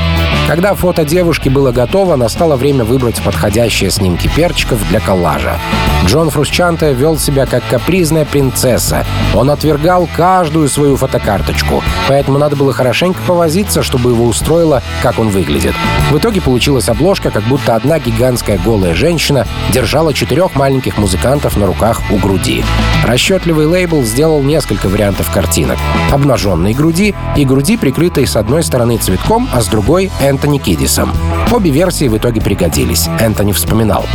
Когда 0.48 0.74
фото 0.74 1.04
девушки 1.04 1.50
было 1.50 1.72
готово, 1.72 2.16
настало 2.16 2.56
время 2.56 2.82
выбрать 2.82 3.22
подходящие 3.22 3.90
снимки 3.90 4.30
перчиков 4.34 4.80
для 4.88 4.98
коллажа. 4.98 5.58
Джон 6.06 6.30
Фрусчанте 6.30 6.94
вел 6.94 7.18
себя 7.18 7.44
как 7.44 7.62
капризная 7.68 8.24
принцесса. 8.24 9.04
Он 9.34 9.50
отвергал 9.50 10.08
каждую 10.16 10.70
свою 10.70 10.96
фотокарточку, 10.96 11.82
поэтому 12.08 12.38
надо 12.38 12.56
было 12.56 12.72
хорошенько 12.72 13.20
повозиться, 13.26 13.82
чтобы 13.82 14.12
его 14.12 14.24
устроило, 14.24 14.82
как 15.02 15.18
он 15.18 15.28
выглядит. 15.28 15.74
В 16.10 16.16
итоге 16.16 16.40
получилась 16.40 16.88
обложка, 16.88 17.30
как 17.30 17.42
будто 17.42 17.74
одна 17.74 17.98
гигантская 17.98 18.56
голая 18.56 18.94
женщина 18.94 19.46
держала 19.70 20.14
четырех 20.14 20.54
маленьких 20.54 20.96
музыкантов 20.96 21.58
на 21.58 21.66
руках 21.66 22.00
у 22.10 22.16
груди. 22.16 22.64
Расчетливый 23.04 23.66
лейбл 23.66 24.02
сделал 24.02 24.42
несколько 24.42 24.88
вариантов 24.88 25.30
картинок. 25.30 25.76
Обнаженной 26.10 26.72
груди 26.72 27.14
и 27.36 27.44
груди, 27.44 27.76
прикрытой 27.76 28.26
с 28.26 28.34
одной 28.34 28.62
стороны 28.62 28.96
цветком, 28.96 29.46
а 29.52 29.60
с 29.60 29.66
другой— 29.66 30.10
Энтони 30.38 30.58
Кидисом. 30.58 31.12
Обе 31.50 31.70
версии 31.70 32.06
в 32.06 32.16
итоге 32.16 32.40
пригодились, 32.40 33.08
Энтони 33.18 33.50
вспоминал. 33.50 34.06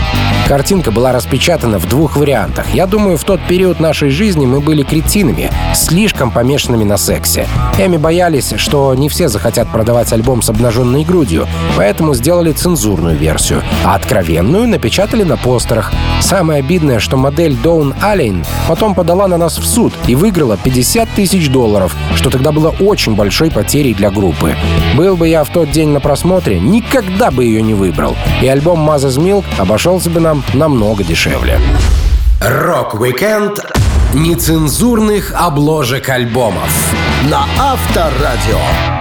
Картинка 0.48 0.90
была 0.90 1.12
распечатана 1.12 1.80
в 1.80 1.90
двух 1.90 2.16
вариантах. 2.16 2.66
Я 2.74 2.88
думаю, 2.88 3.18
в 3.18 3.26
тот 3.26 3.42
период 3.46 3.82
нашей 3.82 4.10
жизни 4.10 4.46
мы 4.46 4.62
были 4.62 4.84
кретинами, 4.84 5.52
слишком 5.76 6.32
помешанными 6.32 6.86
на 6.86 6.96
сексе. 6.96 7.46
EMI 7.78 7.98
боялись, 7.98 8.54
что 8.56 8.94
не 8.94 9.10
все 9.10 9.28
захотят 9.28 9.70
продавать 9.70 10.14
альбом 10.14 10.42
с 10.42 10.50
обнаженной 10.50 11.04
грудью, 11.04 11.46
поэтому 11.76 12.14
сделали 12.14 12.54
цензурную 12.54 13.18
версию, 13.18 13.62
а 13.84 13.96
откровенную 13.96 14.68
напечатали 14.68 15.24
на 15.24 15.36
постерах. 15.36 15.92
Самое 16.22 16.60
обидное, 16.60 17.00
что 17.00 17.18
модель 17.18 17.56
Доун 17.56 17.96
Аллен 18.02 18.46
потом 18.70 18.96
подала 18.96 19.28
на 19.28 19.38
нас 19.38 19.58
в 19.58 19.66
суд 19.66 19.92
и 20.08 20.16
выиграла 20.16 20.56
50 20.56 21.10
тысяч 21.10 21.50
долларов, 21.50 21.94
что 22.16 22.30
тогда 22.30 22.54
было 22.54 22.74
очень 22.80 23.16
большой 23.16 23.52
потерей 23.52 23.94
для 23.94 24.10
группы. 24.10 24.56
Был 24.96 25.18
бы 25.18 25.28
я 25.28 25.44
в 25.44 25.50
тот 25.50 25.72
день 25.72 25.90
на 25.90 26.00
просмотре, 26.14 26.60
никогда 26.60 27.32
бы 27.32 27.44
ее 27.44 27.64
не 27.64 27.74
выбрал. 27.74 28.16
И 28.40 28.48
альбом 28.48 28.88
Mother's 28.88 29.18
Milk 29.18 29.46
обошелся 29.58 30.12
бы 30.12 30.20
нам 30.20 30.44
намного 30.54 31.04
дешевле. 31.04 31.60
Рок-викенд 32.40 33.60
нецензурных 34.14 35.34
обложек 35.36 36.10
альбомов. 36.10 36.94
На 37.32 37.48
Авторадио. 37.60 38.93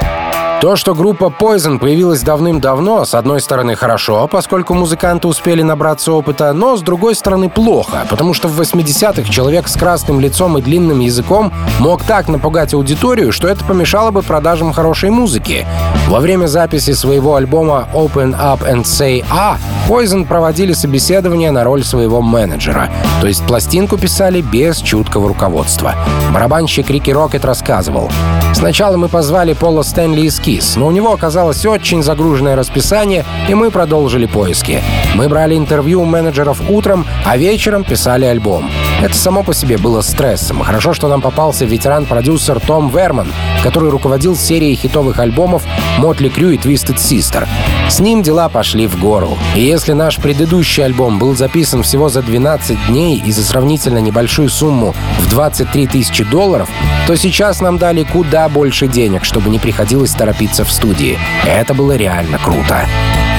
То, 0.63 0.77
что 0.77 0.95
группа 0.95 1.25
Poison 1.25 1.81
появилась 1.81 2.23
давным-давно, 2.23 3.05
с 3.05 3.17
одной 3.17 3.41
стороны 3.41 3.75
хорошо, 3.75 4.29
поскольку 4.29 4.75
музыканты 4.75 5.27
успели 5.27 5.61
набраться 5.61 6.13
опыта, 6.13 6.53
но 6.53 6.77
с 6.77 6.83
другой 6.83 7.17
стороны 7.17 7.51
плохо, 7.51 8.07
потому 8.09 8.33
что 8.33 8.47
в 8.47 8.61
80-х 8.61 9.29
человек 9.29 9.67
с 9.67 9.77
красным 9.77 10.21
лицом 10.21 10.57
и 10.57 10.63
длинным 10.63 11.01
языком 11.01 11.53
мог 11.81 12.05
так 12.05 12.29
напугать 12.29 12.75
аудиторию, 12.75 13.33
что 13.33 13.49
это 13.49 13.65
помешало 13.65 14.13
бы 14.13 14.23
продажам 14.23 14.73
хорошей 14.73 15.11
музыки. 15.11 15.67
Во 16.07 16.21
время 16.21 16.47
записи 16.47 16.93
своего 16.93 17.35
альбома 17.35 17.89
Open 17.93 18.39
Up 18.39 18.61
and 18.61 18.85
Say 18.85 19.25
Ah 19.33 19.57
Poison 19.89 20.25
проводили 20.25 20.75
собеседование 20.75 21.51
на 21.51 21.65
роль 21.65 21.83
своего 21.83 22.23
менеджера, 22.23 22.89
то 23.21 23.27
есть 23.27 23.45
пластинку 23.49 23.99
писали 23.99 24.41
без 24.41 24.79
чуткого 24.79 25.27
руководства. 25.27 25.97
Барабанщик 26.33 26.89
Рики 26.89 27.11
Рокет 27.11 27.45
рассказывал. 27.45 28.13
«Сначала 28.55 28.97
мы 28.97 29.09
позвали 29.09 29.55
Пола 29.55 29.83
Стэнли 29.83 30.21
из 30.21 30.39
Kiss, 30.53 30.79
но 30.79 30.87
у 30.87 30.91
него 30.91 31.13
оказалось 31.13 31.65
очень 31.65 32.03
загруженное 32.03 32.57
расписание, 32.57 33.25
и 33.49 33.55
мы 33.55 33.71
продолжили 33.71 34.27
поиски. 34.27 34.83
Мы 35.15 35.29
брали 35.29 35.57
интервью 35.57 36.03
у 36.03 36.05
менеджеров 36.05 36.61
утром, 36.69 37.07
а 37.25 37.37
вечером 37.37 37.85
писали 37.85 38.27
альбом. 38.27 38.71
Это 39.03 39.17
само 39.17 39.43
по 39.43 39.53
себе 39.53 39.79
было 39.79 40.01
стрессом. 40.01 40.61
Хорошо, 40.61 40.95
что 40.95 41.09
нам 41.09 41.21
попался 41.21 41.65
ветеран-продюсер 41.65 42.61
Том 42.61 42.89
Верман, 42.89 43.33
который 43.65 43.91
руководил 43.91 44.37
серией 44.37 44.77
хитовых 44.77 45.19
альбомов 45.19 45.65
Мотли 45.99 46.29
Крю 46.29 46.51
и 46.51 46.57
Twisted 46.57 46.99
Sister. 46.99 47.49
С 47.91 47.99
ним 47.99 48.23
дела 48.23 48.49
пошли 48.49 48.87
в 48.87 49.01
гору. 49.01 49.37
И 49.57 49.61
если 49.61 49.93
наш 49.93 50.19
предыдущий 50.19 50.85
альбом 50.85 51.19
был 51.19 51.35
записан 51.35 51.83
всего 51.83 52.09
за 52.09 52.23
12 52.23 52.87
дней 52.87 53.21
и 53.21 53.33
за 53.33 53.43
сравнительно 53.43 53.99
небольшую 53.99 54.49
сумму 54.49 54.95
в 55.19 55.29
23 55.31 55.89
тысячи 55.89 56.23
долларов, 56.23 56.71
то 57.09 57.17
сейчас 57.17 57.61
нам 57.61 57.79
дали 57.79 58.05
куда 58.05 58.49
больше 58.49 58.87
денег, 58.87 59.25
чтобы 59.25 59.51
не 59.51 59.59
приходилось 59.59 60.13
торопиться 60.13 60.65
в 60.65 60.71
студии. 60.71 61.19
Это 61.45 61.75
было 61.75 61.97
реально 61.97 62.39
круто. 62.39 62.87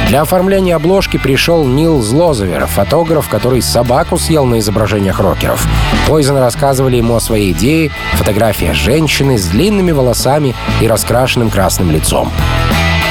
Для 0.08 0.22
оформления 0.22 0.76
обложки 0.76 1.18
пришел 1.18 1.66
Нил 1.66 2.02
Злозовер, 2.02 2.68
фотограф, 2.68 3.28
который 3.30 3.62
собаку 3.62 4.18
съел 4.18 4.46
на 4.46 4.60
изображениях 4.60 5.20
рокеров. 5.20 5.68
Пойзен 6.08 6.38
рассказывали 6.38 6.98
ему 6.98 7.16
о 7.16 7.20
своей 7.20 7.52
идее— 7.52 7.92
фотография 8.14 8.74
женщины 8.74 9.38
с 9.38 9.48
длинными 9.48 9.92
волосами 9.92 10.56
и 10.82 10.88
раскрашенным 10.88 11.50
красным 11.50 11.90
лицом. 11.90 12.32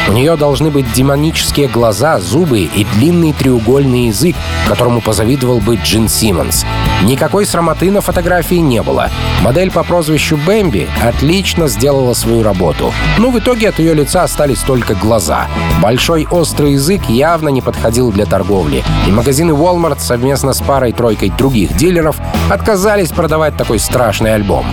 У 0.09 0.13
нее 0.13 0.37
должны 0.37 0.71
быть 0.71 0.93
демонические 0.93 1.69
глаза, 1.69 2.21
зубы 2.21 2.61
и 2.61 2.85
длинный 2.97 3.33
треугольный 3.33 4.07
язык, 4.07 4.37
которому 4.69 5.01
позавидовал 5.01 5.61
бы 5.61 5.77
Джин 5.77 6.09
Симмонс. 6.09 6.65
Никакой 7.03 7.47
срамоты 7.47 7.91
на 7.91 8.01
фотографии 8.01 8.57
не 8.57 8.81
было. 8.81 9.11
Модель 9.43 9.73
по 9.73 9.83
прозвищу 9.83 10.37
Бэмби 10.37 10.89
отлично 11.03 11.67
сделала 11.67 12.15
свою 12.15 12.45
работу. 12.45 12.93
Но 13.19 13.31
в 13.31 13.39
итоге 13.41 13.71
от 13.71 13.81
ее 13.81 13.93
лица 13.93 14.23
остались 14.23 14.61
только 14.61 14.95
глаза. 14.95 15.49
Большой 15.83 16.29
острый 16.31 16.75
язык 16.75 17.07
явно 17.09 17.49
не 17.49 17.61
подходил 17.61 18.13
для 18.13 18.25
торговли. 18.25 18.85
И 19.09 19.11
магазины 19.11 19.51
Walmart 19.51 19.99
совместно 19.99 20.53
с 20.53 20.61
парой-тройкой 20.61 21.31
других 21.31 21.77
дилеров 21.77 22.17
отказались 22.49 23.11
продавать 23.11 23.57
такой 23.57 23.81
страшный 23.81 24.35
альбом. 24.35 24.65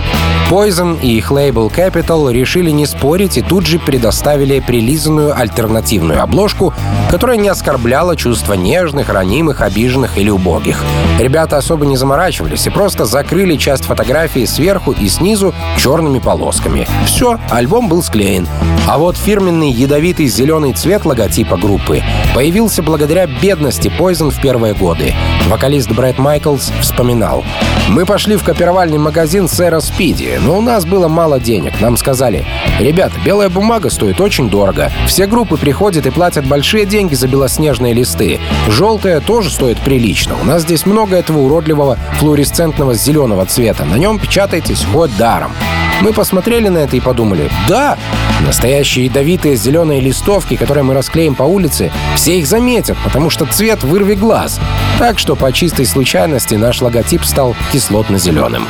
Poison 0.48 1.00
и 1.00 1.16
их 1.16 1.30
лейбл 1.30 1.68
Capital 1.68 2.32
решили 2.32 2.70
не 2.70 2.86
спорить 2.86 3.38
и 3.38 3.42
тут 3.42 3.66
же 3.66 3.78
предоставили 3.78 4.60
прилизанную 4.60 5.36
альтернативную 5.36 6.22
обложку, 6.22 6.74
которая 7.08 7.36
не 7.36 7.48
оскорбляла 7.48 8.16
чувства 8.16 8.54
нежных, 8.54 9.08
ранимых, 9.10 9.60
обиженных 9.60 10.18
или 10.18 10.28
убогих. 10.28 10.82
Ребята 11.18 11.56
особо 11.56 11.86
не 11.86 11.96
заморачивались 11.96 12.19
и 12.20 12.70
просто 12.70 13.06
закрыли 13.06 13.56
часть 13.56 13.86
фотографии 13.86 14.44
сверху 14.44 14.92
и 14.92 15.08
снизу 15.08 15.54
черными 15.78 16.18
полосками. 16.18 16.86
Все, 17.06 17.38
альбом 17.48 17.88
был 17.88 18.02
склеен. 18.02 18.46
А 18.86 18.98
вот 18.98 19.16
фирменный 19.16 19.70
ядовитый 19.70 20.26
зеленый 20.26 20.74
цвет 20.74 21.06
логотипа 21.06 21.56
группы 21.56 22.02
появился 22.34 22.82
благодаря 22.82 23.26
бедности 23.26 23.88
Poison 23.88 24.30
в 24.30 24.40
первые 24.40 24.74
годы. 24.74 25.14
Вокалист 25.48 25.90
Брэд 25.92 26.18
Майклс 26.18 26.70
вспоминал. 26.82 27.42
«Мы 27.88 28.04
пошли 28.04 28.36
в 28.36 28.44
копировальный 28.44 28.98
магазин 28.98 29.48
сэра 29.48 29.80
Спиди, 29.80 30.38
но 30.44 30.58
у 30.58 30.60
нас 30.60 30.84
было 30.84 31.08
мало 31.08 31.40
денег. 31.40 31.80
Нам 31.80 31.96
сказали, 31.96 32.44
ребята, 32.78 33.14
белая 33.24 33.48
бумага 33.48 33.88
стоит 33.88 34.20
очень 34.20 34.50
дорого. 34.50 34.92
Все 35.06 35.26
группы 35.26 35.56
приходят 35.56 36.04
и 36.06 36.10
платят 36.10 36.46
большие 36.46 36.84
деньги 36.84 37.14
за 37.14 37.28
белоснежные 37.28 37.94
листы. 37.94 38.38
Желтая 38.68 39.20
тоже 39.20 39.50
стоит 39.50 39.78
прилично. 39.80 40.36
У 40.40 40.44
нас 40.44 40.62
здесь 40.62 40.86
много 40.86 41.16
этого 41.16 41.38
уродливого 41.38 41.98
флуоресцентного 42.18 42.94
зеленого 42.94 43.46
цвета. 43.46 43.84
На 43.84 43.96
нем 43.96 44.18
печатайтесь 44.18 44.84
хоть 44.84 45.16
даром. 45.16 45.52
Мы 46.00 46.14
посмотрели 46.14 46.68
на 46.68 46.78
это 46.78 46.96
и 46.96 47.00
подумали, 47.00 47.50
да, 47.68 47.98
настоящие 48.46 49.04
ядовитые 49.04 49.56
зеленые 49.56 50.00
листовки, 50.00 50.56
которые 50.56 50.82
мы 50.82 50.94
расклеим 50.94 51.34
по 51.34 51.42
улице, 51.42 51.92
все 52.14 52.38
их 52.38 52.46
заметят, 52.46 52.96
потому 53.04 53.28
что 53.28 53.44
цвет 53.44 53.82
вырви 53.82 54.14
глаз. 54.14 54.58
Так 54.98 55.18
что 55.18 55.36
по 55.36 55.52
чистой 55.52 55.84
случайности 55.84 56.54
наш 56.54 56.80
логотип 56.80 57.24
стал 57.24 57.54
кислотно-зеленым. 57.72 58.66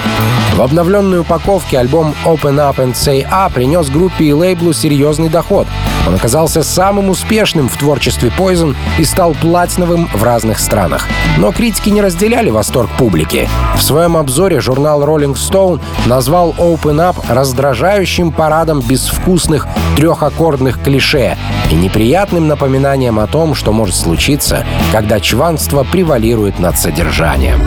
В 0.54 0.62
обновленной 0.62 1.20
упаковке 1.20 1.78
альбом 1.78 2.14
Open 2.24 2.56
Up 2.56 2.76
and 2.76 2.94
Say 2.94 3.24
A 3.30 3.48
принес 3.48 3.88
группе 3.90 4.24
и 4.24 4.32
лейблу 4.32 4.72
серьезный 4.72 5.28
доход. 5.28 5.68
Он 6.06 6.14
оказался 6.14 6.62
самым 6.62 7.10
успешным 7.10 7.68
в 7.68 7.76
творчестве 7.76 8.32
Poison 8.36 8.74
и 8.98 9.04
стал 9.04 9.34
платиновым 9.34 10.08
в 10.12 10.22
разных 10.22 10.58
странах. 10.58 11.06
Но 11.36 11.52
критики 11.52 11.90
не 11.90 12.00
разделяли 12.02 12.50
восторг 12.50 12.90
публики. 12.98 13.48
В 13.76 13.82
своем 13.82 14.16
обзоре 14.16 14.60
журнал 14.60 15.02
Rolling 15.02 15.34
Stone 15.34 15.80
назвал 16.06 16.54
Open 16.58 16.96
Up 16.96 17.16
раздражающим 17.28 18.32
парадом 18.32 18.80
безвкусных 18.80 19.66
трехаккордных 19.96 20.82
клише 20.82 21.36
и 21.70 21.74
неприятным 21.74 22.48
напоминанием 22.48 23.18
о 23.18 23.26
том, 23.26 23.54
что 23.54 23.72
может 23.72 23.96
случиться, 23.96 24.64
когда 24.92 25.20
чванство 25.20 25.84
превалирует 25.84 26.58
над 26.58 26.78
содержанием. 26.78 27.60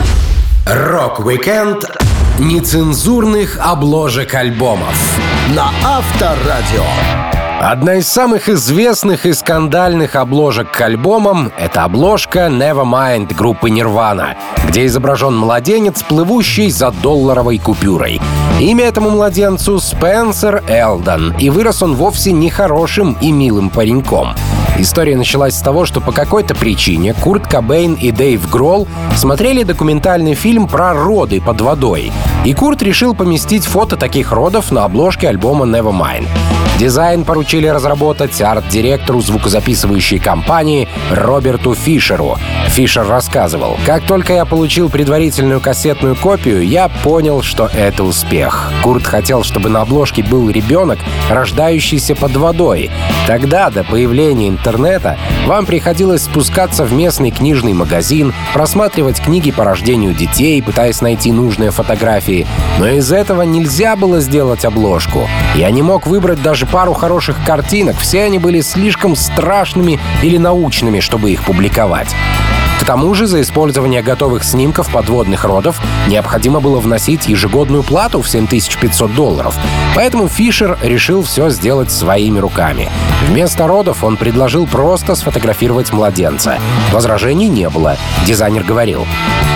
Рок-викенд 0.66 1.84
нецензурных 2.38 3.58
обложек 3.60 4.34
альбомов. 4.34 5.18
На 5.54 5.70
Авторадио. 5.84 7.33
Одна 7.60 7.96
из 7.96 8.08
самых 8.08 8.48
известных 8.48 9.26
и 9.26 9.32
скандальных 9.32 10.16
обложек 10.16 10.70
к 10.70 10.80
альбомам— 10.80 11.52
это 11.58 11.84
обложка 11.84 12.48
Nevermind 12.48 13.34
группы 13.34 13.70
Nirvana, 13.70 14.36
где 14.68 14.86
изображен 14.86 15.36
младенец, 15.36 16.02
плывущий 16.02 16.70
за 16.70 16.90
долларовой 16.90 17.58
купюрой. 17.58 18.20
Имя 18.60 18.86
этому 18.86 19.10
младенцу— 19.10 19.78
Спенсер 19.80 20.62
Элдон, 20.68 21.34
и 21.38 21.48
вырос 21.48 21.82
он 21.82 21.94
вовсе 21.94 22.32
не 22.32 22.50
хорошим 22.50 23.16
и 23.20 23.30
милым 23.30 23.70
пареньком. 23.70 24.34
История 24.76 25.16
началась 25.16 25.54
с 25.54 25.60
того, 25.60 25.86
что 25.86 26.00
по 26.00 26.10
какой-то 26.10 26.54
причине 26.54 27.14
Курт 27.14 27.46
Кобейн 27.46 27.94
и 27.94 28.10
Дэйв 28.10 28.50
Гролл 28.50 28.88
смотрели 29.16 29.62
документальный 29.62 30.34
фильм 30.34 30.66
про 30.66 30.92
роды 30.92 31.40
под 31.40 31.60
водой. 31.60 32.12
И 32.44 32.52
Курт 32.54 32.82
решил 32.82 33.14
поместить 33.14 33.64
фото 33.64 33.96
таких 33.96 34.32
родов 34.32 34.72
на 34.72 34.84
обложке 34.84 35.28
альбома 35.28 35.64
Nevermind. 35.64 36.26
Дизайн 36.78 37.24
поручили 37.24 37.68
разработать 37.68 38.40
арт-директору 38.42 39.20
звукозаписывающей 39.20 40.18
компании 40.18 40.88
Роберту 41.12 41.72
Фишеру. 41.74 42.36
Фишер 42.66 43.06
рассказывал, 43.06 43.76
«Как 43.86 44.04
только 44.04 44.32
я 44.32 44.44
получил 44.44 44.88
предварительную 44.90 45.60
кассетную 45.60 46.16
копию, 46.16 46.66
я 46.66 46.88
понял, 46.88 47.42
что 47.42 47.70
это 47.72 48.02
успех. 48.02 48.72
Курт 48.82 49.06
хотел, 49.06 49.44
чтобы 49.44 49.68
на 49.68 49.82
обложке 49.82 50.24
был 50.24 50.50
ребенок, 50.50 50.98
рождающийся 51.30 52.16
под 52.16 52.34
водой. 52.36 52.90
Тогда, 53.28 53.70
до 53.70 53.84
появления 53.84 54.48
интернета, 54.64 55.18
вам 55.46 55.66
приходилось 55.66 56.22
спускаться 56.22 56.84
в 56.84 56.92
местный 56.94 57.30
книжный 57.30 57.74
магазин, 57.74 58.32
просматривать 58.54 59.20
книги 59.20 59.50
по 59.50 59.62
рождению 59.62 60.14
детей, 60.14 60.62
пытаясь 60.62 61.02
найти 61.02 61.32
нужные 61.32 61.70
фотографии. 61.70 62.46
Но 62.78 62.88
из 62.88 63.12
этого 63.12 63.42
нельзя 63.42 63.94
было 63.94 64.20
сделать 64.20 64.64
обложку. 64.64 65.28
Я 65.54 65.70
не 65.70 65.82
мог 65.82 66.06
выбрать 66.06 66.42
даже 66.42 66.64
пару 66.64 66.94
хороших 66.94 67.44
картинок, 67.44 67.96
все 67.98 68.22
они 68.24 68.38
были 68.38 68.62
слишком 68.62 69.16
страшными 69.16 70.00
или 70.22 70.38
научными, 70.38 71.00
чтобы 71.00 71.30
их 71.30 71.44
публиковать. 71.44 72.08
К 72.80 72.86
тому 72.86 73.14
же 73.14 73.26
за 73.26 73.40
использование 73.40 74.02
готовых 74.02 74.44
снимков 74.44 74.90
подводных 74.90 75.44
родов 75.44 75.80
необходимо 76.06 76.60
было 76.60 76.80
вносить 76.80 77.26
ежегодную 77.26 77.82
плату 77.82 78.20
в 78.20 78.28
7500 78.28 79.14
долларов. 79.14 79.56
Поэтому 79.94 80.28
Фишер 80.28 80.78
решил 80.82 81.22
все 81.22 81.48
сделать 81.48 81.90
своими 81.90 82.38
руками. 82.38 82.90
Вместо 83.28 83.66
родов 83.66 84.04
он 84.04 84.16
предложил 84.16 84.66
просто 84.66 85.14
сфотографировать 85.14 85.92
младенца. 85.92 86.58
Возражений 86.92 87.48
не 87.48 87.68
было. 87.70 87.96
Дизайнер 88.26 88.64
говорил, 88.64 89.06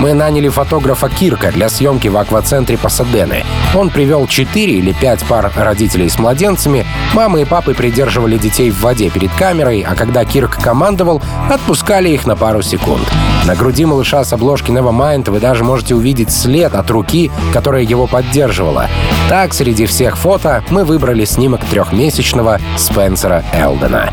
«Мы 0.00 0.14
наняли 0.14 0.48
фотографа 0.48 1.08
Кирка 1.08 1.52
для 1.52 1.68
съемки 1.68 2.08
в 2.08 2.16
аквацентре 2.16 2.78
Пасадены. 2.78 3.44
Он 3.74 3.90
привел 3.90 4.26
4 4.26 4.72
или 4.72 4.92
5 4.92 5.24
пар 5.24 5.52
родителей 5.56 6.08
с 6.08 6.18
младенцами. 6.18 6.86
Мамы 7.12 7.42
и 7.42 7.44
папы 7.44 7.74
придерживали 7.74 8.38
детей 8.38 8.70
в 8.70 8.80
воде 8.80 9.10
перед 9.10 9.32
камерой, 9.32 9.82
а 9.82 9.94
когда 9.94 10.24
Кирк 10.24 10.56
командовал, 10.62 11.20
отпускали 11.50 12.10
их 12.10 12.26
на 12.26 12.36
пару 12.36 12.62
секунд. 12.62 13.07
Podcast. 13.08 13.37
На 13.48 13.56
груди 13.56 13.86
малыша 13.86 14.24
с 14.24 14.34
обложки 14.34 14.70
Nevermind 14.70 15.30
вы 15.30 15.40
даже 15.40 15.64
можете 15.64 15.94
увидеть 15.94 16.30
след 16.30 16.74
от 16.74 16.90
руки, 16.90 17.30
которая 17.50 17.82
его 17.82 18.06
поддерживала. 18.06 18.88
Так, 19.30 19.54
среди 19.54 19.86
всех 19.86 20.18
фото 20.18 20.62
мы 20.68 20.84
выбрали 20.84 21.24
снимок 21.24 21.64
трехмесячного 21.64 22.60
Спенсера 22.76 23.42
Элдена. 23.54 24.12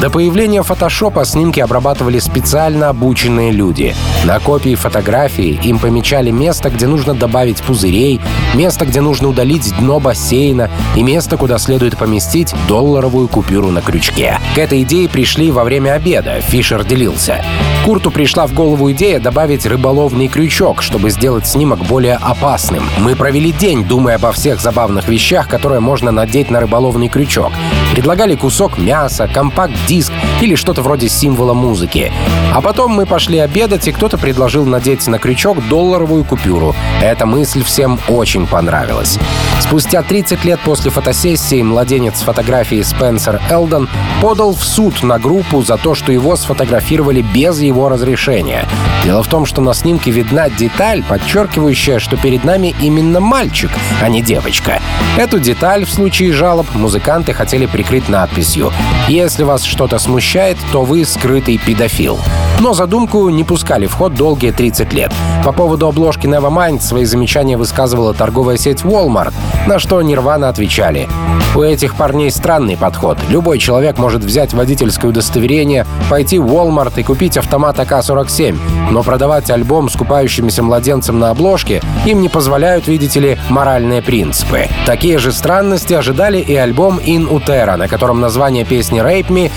До 0.00 0.10
появления 0.10 0.64
фотошопа 0.64 1.24
снимки 1.24 1.60
обрабатывали 1.60 2.18
специально 2.18 2.88
обученные 2.88 3.52
люди. 3.52 3.94
На 4.24 4.40
копии 4.40 4.74
фотографии 4.74 5.58
им 5.62 5.78
помечали 5.78 6.32
место, 6.32 6.68
где 6.68 6.88
нужно 6.88 7.14
добавить 7.14 7.62
пузырей, 7.62 8.20
место, 8.54 8.86
где 8.86 9.00
нужно 9.00 9.28
удалить 9.28 9.72
дно 9.78 10.00
бассейна 10.00 10.68
и 10.96 11.02
место, 11.04 11.36
куда 11.36 11.58
следует 11.58 11.96
поместить 11.96 12.52
долларовую 12.66 13.28
купюру 13.28 13.70
на 13.70 13.82
крючке. 13.82 14.40
К 14.56 14.58
этой 14.58 14.82
идее 14.82 15.08
пришли 15.08 15.52
во 15.52 15.62
время 15.62 15.92
обеда, 15.92 16.40
Фишер 16.40 16.84
делился. 16.84 17.44
Курту 17.84 18.10
пришла 18.10 18.46
в 18.46 18.52
голову 18.52 18.63
идея 18.92 19.20
добавить 19.20 19.66
рыболовный 19.66 20.28
крючок, 20.28 20.80
чтобы 20.80 21.10
сделать 21.10 21.46
снимок 21.46 21.80
более 21.80 22.14
опасным. 22.16 22.82
Мы 22.98 23.14
провели 23.14 23.52
день, 23.52 23.84
думая 23.84 24.16
обо 24.16 24.32
всех 24.32 24.60
забавных 24.60 25.08
вещах, 25.08 25.48
которые 25.48 25.80
можно 25.80 26.10
надеть 26.10 26.50
на 26.50 26.60
рыболовный 26.60 27.08
крючок. 27.08 27.52
Предлагали 27.92 28.34
кусок 28.34 28.78
мяса, 28.78 29.28
компакт-диск 29.28 30.12
или 30.44 30.56
что-то 30.56 30.82
вроде 30.82 31.08
символа 31.08 31.54
музыки. 31.54 32.12
А 32.52 32.60
потом 32.60 32.92
мы 32.92 33.06
пошли 33.06 33.38
обедать, 33.38 33.88
и 33.88 33.92
кто-то 33.92 34.18
предложил 34.18 34.66
надеть 34.66 35.06
на 35.06 35.18
крючок 35.18 35.58
долларовую 35.68 36.22
купюру. 36.22 36.76
Эта 37.02 37.24
мысль 37.24 37.64
всем 37.64 37.98
очень 38.08 38.46
понравилась. 38.46 39.18
Спустя 39.60 40.02
30 40.02 40.44
лет 40.44 40.60
после 40.60 40.90
фотосессии 40.90 41.62
младенец 41.62 42.20
фотографии 42.20 42.82
Спенсер 42.82 43.40
Элдон 43.50 43.88
подал 44.20 44.54
в 44.54 44.62
суд 44.62 45.02
на 45.02 45.18
группу 45.18 45.62
за 45.62 45.78
то, 45.78 45.94
что 45.94 46.12
его 46.12 46.36
сфотографировали 46.36 47.22
без 47.22 47.60
его 47.60 47.88
разрешения. 47.88 48.66
Дело 49.02 49.22
в 49.22 49.28
том, 49.28 49.46
что 49.46 49.62
на 49.62 49.74
снимке 49.74 50.10
видна 50.10 50.50
деталь, 50.50 51.02
подчеркивающая, 51.02 51.98
что 51.98 52.16
перед 52.16 52.44
нами 52.44 52.74
именно 52.80 53.20
мальчик, 53.20 53.70
а 54.02 54.08
не 54.08 54.20
девочка. 54.20 54.80
Эту 55.16 55.38
деталь 55.38 55.84
в 55.84 55.90
случае 55.90 56.32
жалоб 56.32 56.66
музыканты 56.74 57.32
хотели 57.32 57.66
прикрыть 57.66 58.08
надписью 58.08 58.72
«Если 59.08 59.42
вас 59.42 59.64
что-то 59.64 59.98
смущает, 59.98 60.33
то 60.72 60.82
вы 60.82 61.04
скрытый 61.04 61.58
педофил». 61.58 62.18
Но 62.60 62.72
задумку 62.72 63.28
не 63.30 63.44
пускали 63.44 63.86
в 63.86 63.94
ход 63.94 64.14
долгие 64.14 64.52
30 64.52 64.92
лет. 64.92 65.12
По 65.44 65.52
поводу 65.52 65.88
обложки 65.88 66.26
Nevermind 66.26 66.80
свои 66.80 67.04
замечания 67.04 67.56
высказывала 67.56 68.14
торговая 68.14 68.56
сеть 68.56 68.82
Walmart, 68.82 69.34
на 69.66 69.78
что 69.78 70.00
Нирвана 70.02 70.48
отвечали. 70.48 71.08
У 71.54 71.62
этих 71.62 71.94
парней 71.94 72.30
странный 72.30 72.76
подход. 72.76 73.18
Любой 73.28 73.58
человек 73.58 73.98
может 73.98 74.24
взять 74.24 74.54
водительское 74.54 75.10
удостоверение, 75.10 75.86
пойти 76.08 76.38
в 76.38 76.46
Walmart 76.46 76.94
и 76.96 77.02
купить 77.02 77.36
автомат 77.36 77.78
АК-47, 77.78 78.56
но 78.90 79.02
продавать 79.02 79.50
альбом 79.50 79.88
с 79.88 79.96
купающимся 79.96 80.62
младенцем 80.62 81.18
на 81.18 81.30
обложке 81.30 81.80
им 82.06 82.22
не 82.22 82.28
позволяют, 82.28 82.88
видите 82.88 83.20
ли, 83.20 83.38
моральные 83.50 84.02
принципы. 84.02 84.68
Такие 84.86 85.18
же 85.18 85.32
странности 85.32 85.94
ожидали 85.94 86.38
и 86.38 86.54
альбом 86.54 86.98
In 86.98 87.28
Utero, 87.28 87.76
на 87.76 87.88
котором 87.88 88.20
название 88.20 88.64
песни 88.64 89.00
Rape 89.00 89.28
Me 89.28 89.50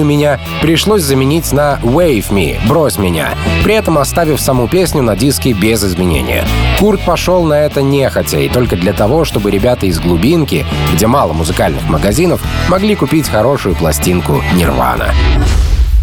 «Изнасилуй 0.00 0.04
меня» 0.04 0.40
пришлось 0.62 1.02
заменить 1.02 1.52
на 1.52 1.78
Waif 1.82 2.30
Me 2.30 2.58
«Брось 2.66 2.98
меня», 2.98 3.34
при 3.64 3.74
этом 3.74 3.98
оставив 3.98 4.40
саму 4.40 4.66
песню 4.68 5.02
на 5.02 5.14
диске 5.16 5.52
без 5.52 5.84
изменения. 5.84 6.46
Курт 6.78 7.00
пошел 7.04 7.44
на 7.44 7.54
это 7.54 7.82
нехотя 7.82 8.38
и 8.38 8.48
только 8.48 8.76
для 8.76 8.92
того, 8.92 9.24
чтобы 9.24 9.50
ребята 9.50 9.86
из 9.86 10.00
глубинки, 10.00 10.64
где 10.94 11.06
мало 11.06 11.32
музыкальных 11.32 11.88
магазинов, 11.88 12.40
могли 12.68 12.94
купить 12.94 13.28
хорошую 13.28 13.74
пластинку 13.74 14.42
Нирвана. 14.54 15.12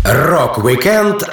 Рок-викенд 0.03 1.23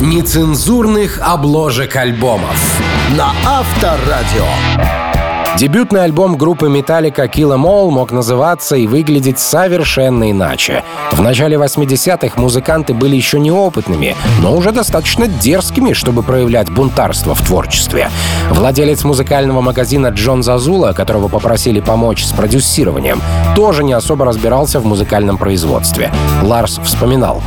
нецензурных 0.00 1.20
обложек 1.22 1.96
альбомов. 1.96 2.80
На 3.16 3.32
Авторадио. 3.46 5.09
Дебютный 5.58 6.04
альбом 6.04 6.36
группы 6.36 6.68
Metallica 6.68 7.30
Kill 7.30 7.54
Em 7.54 7.64
All 7.64 7.90
мог 7.90 8.12
называться 8.12 8.76
и 8.76 8.86
выглядеть 8.86 9.38
совершенно 9.38 10.30
иначе. 10.30 10.84
В 11.12 11.20
начале 11.20 11.56
80-х 11.56 12.40
музыканты 12.40 12.94
были 12.94 13.16
еще 13.16 13.38
неопытными, 13.40 14.16
но 14.40 14.56
уже 14.56 14.72
достаточно 14.72 15.26
дерзкими, 15.26 15.92
чтобы 15.92 16.22
проявлять 16.22 16.70
бунтарство 16.70 17.34
в 17.34 17.42
творчестве. 17.42 18.10
Владелец 18.50 19.04
музыкального 19.04 19.60
магазина 19.60 20.08
Джон 20.08 20.42
Зазула, 20.42 20.92
которого 20.92 21.28
попросили 21.28 21.80
помочь 21.80 22.24
с 22.24 22.32
продюсированием, 22.32 23.20
тоже 23.54 23.84
не 23.84 23.92
особо 23.92 24.24
разбирался 24.24 24.80
в 24.80 24.86
музыкальном 24.86 25.36
производстве. 25.36 26.10
Ларс 26.42 26.80
вспоминал. 26.82 27.42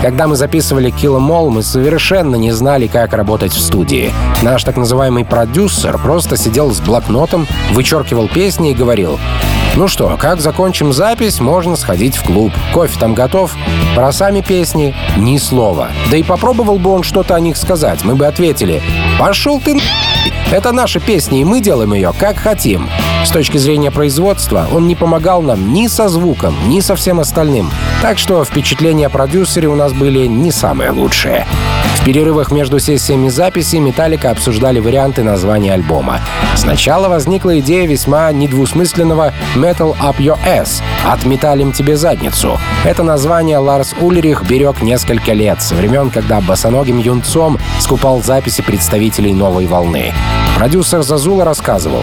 Когда 0.00 0.28
мы 0.28 0.36
записывали 0.36 0.92
Kill 0.92 1.18
Em 1.18 1.28
All, 1.28 1.50
мы 1.50 1.64
совершенно 1.64 2.36
не 2.36 2.52
знали, 2.52 2.86
как 2.86 3.12
работать 3.14 3.52
в 3.52 3.60
студии. 3.60 4.12
Наш 4.42 4.62
так 4.62 4.76
называемый 4.76 5.24
продюсер 5.24 5.98
просто 5.98 6.36
сидел 6.36 6.72
с 6.72 6.78
блокнотом, 6.78 7.47
вычеркивал 7.72 8.28
песни 8.28 8.70
и 8.70 8.74
говорил 8.74 9.18
ну 9.78 9.86
что, 9.86 10.16
как 10.18 10.40
закончим 10.40 10.92
запись, 10.92 11.38
можно 11.38 11.76
сходить 11.76 12.16
в 12.16 12.24
клуб. 12.24 12.52
Кофе 12.72 12.98
там 12.98 13.14
готов. 13.14 13.54
Про 13.94 14.10
сами 14.10 14.40
песни 14.40 14.92
ни 15.16 15.38
слова. 15.38 15.90
Да 16.10 16.16
и 16.16 16.24
попробовал 16.24 16.80
бы 16.80 16.90
он 16.90 17.04
что-то 17.04 17.36
о 17.36 17.40
них 17.40 17.56
сказать, 17.56 18.04
мы 18.04 18.16
бы 18.16 18.26
ответили 18.26 18.82
«Пошел 19.20 19.60
ты 19.60 19.80
Это 20.50 20.72
наши 20.72 20.98
песни, 20.98 21.42
и 21.42 21.44
мы 21.44 21.60
делаем 21.60 21.94
ее 21.94 22.12
как 22.18 22.38
хотим». 22.38 22.88
С 23.24 23.30
точки 23.30 23.56
зрения 23.58 23.92
производства 23.92 24.66
он 24.72 24.88
не 24.88 24.96
помогал 24.96 25.42
нам 25.42 25.72
ни 25.72 25.86
со 25.86 26.08
звуком, 26.08 26.56
ни 26.66 26.80
со 26.80 26.96
всем 26.96 27.20
остальным. 27.20 27.70
Так 28.02 28.18
что 28.18 28.44
впечатления 28.44 29.06
о 29.06 29.10
продюсере 29.10 29.68
у 29.68 29.76
нас 29.76 29.92
были 29.92 30.26
не 30.26 30.50
самые 30.50 30.90
лучшие. 30.90 31.46
В 31.96 32.04
перерывах 32.04 32.50
между 32.50 32.78
сессиями 32.78 33.28
записи 33.28 33.76
Металлика 33.76 34.30
обсуждали 34.30 34.78
варианты 34.80 35.22
названия 35.22 35.74
альбома. 35.74 36.20
Сначала 36.56 37.08
возникла 37.08 37.58
идея 37.60 37.86
весьма 37.86 38.32
недвусмысленного 38.32 39.32
«Metal 39.54 39.96
Up 39.98 40.16
Your 40.18 40.38
Ass»— 40.46 40.82
«Отметалим 41.06 41.72
тебе 41.72 41.96
задницу». 41.96 42.58
Это 42.84 43.02
название 43.02 43.58
Ларс 43.58 43.94
Ульрих 44.00 44.44
берег 44.44 44.80
несколько 44.82 45.32
лет, 45.32 45.60
со 45.60 45.74
времен, 45.74 46.10
когда 46.10 46.40
босоногим 46.40 46.98
юнцом 46.98 47.58
скупал 47.80 48.22
записи 48.22 48.62
представителей 48.62 49.34
новой 49.34 49.66
волны. 49.66 50.12
Продюсер 50.56 51.02
Зазула 51.02 51.44
рассказывал. 51.44 52.02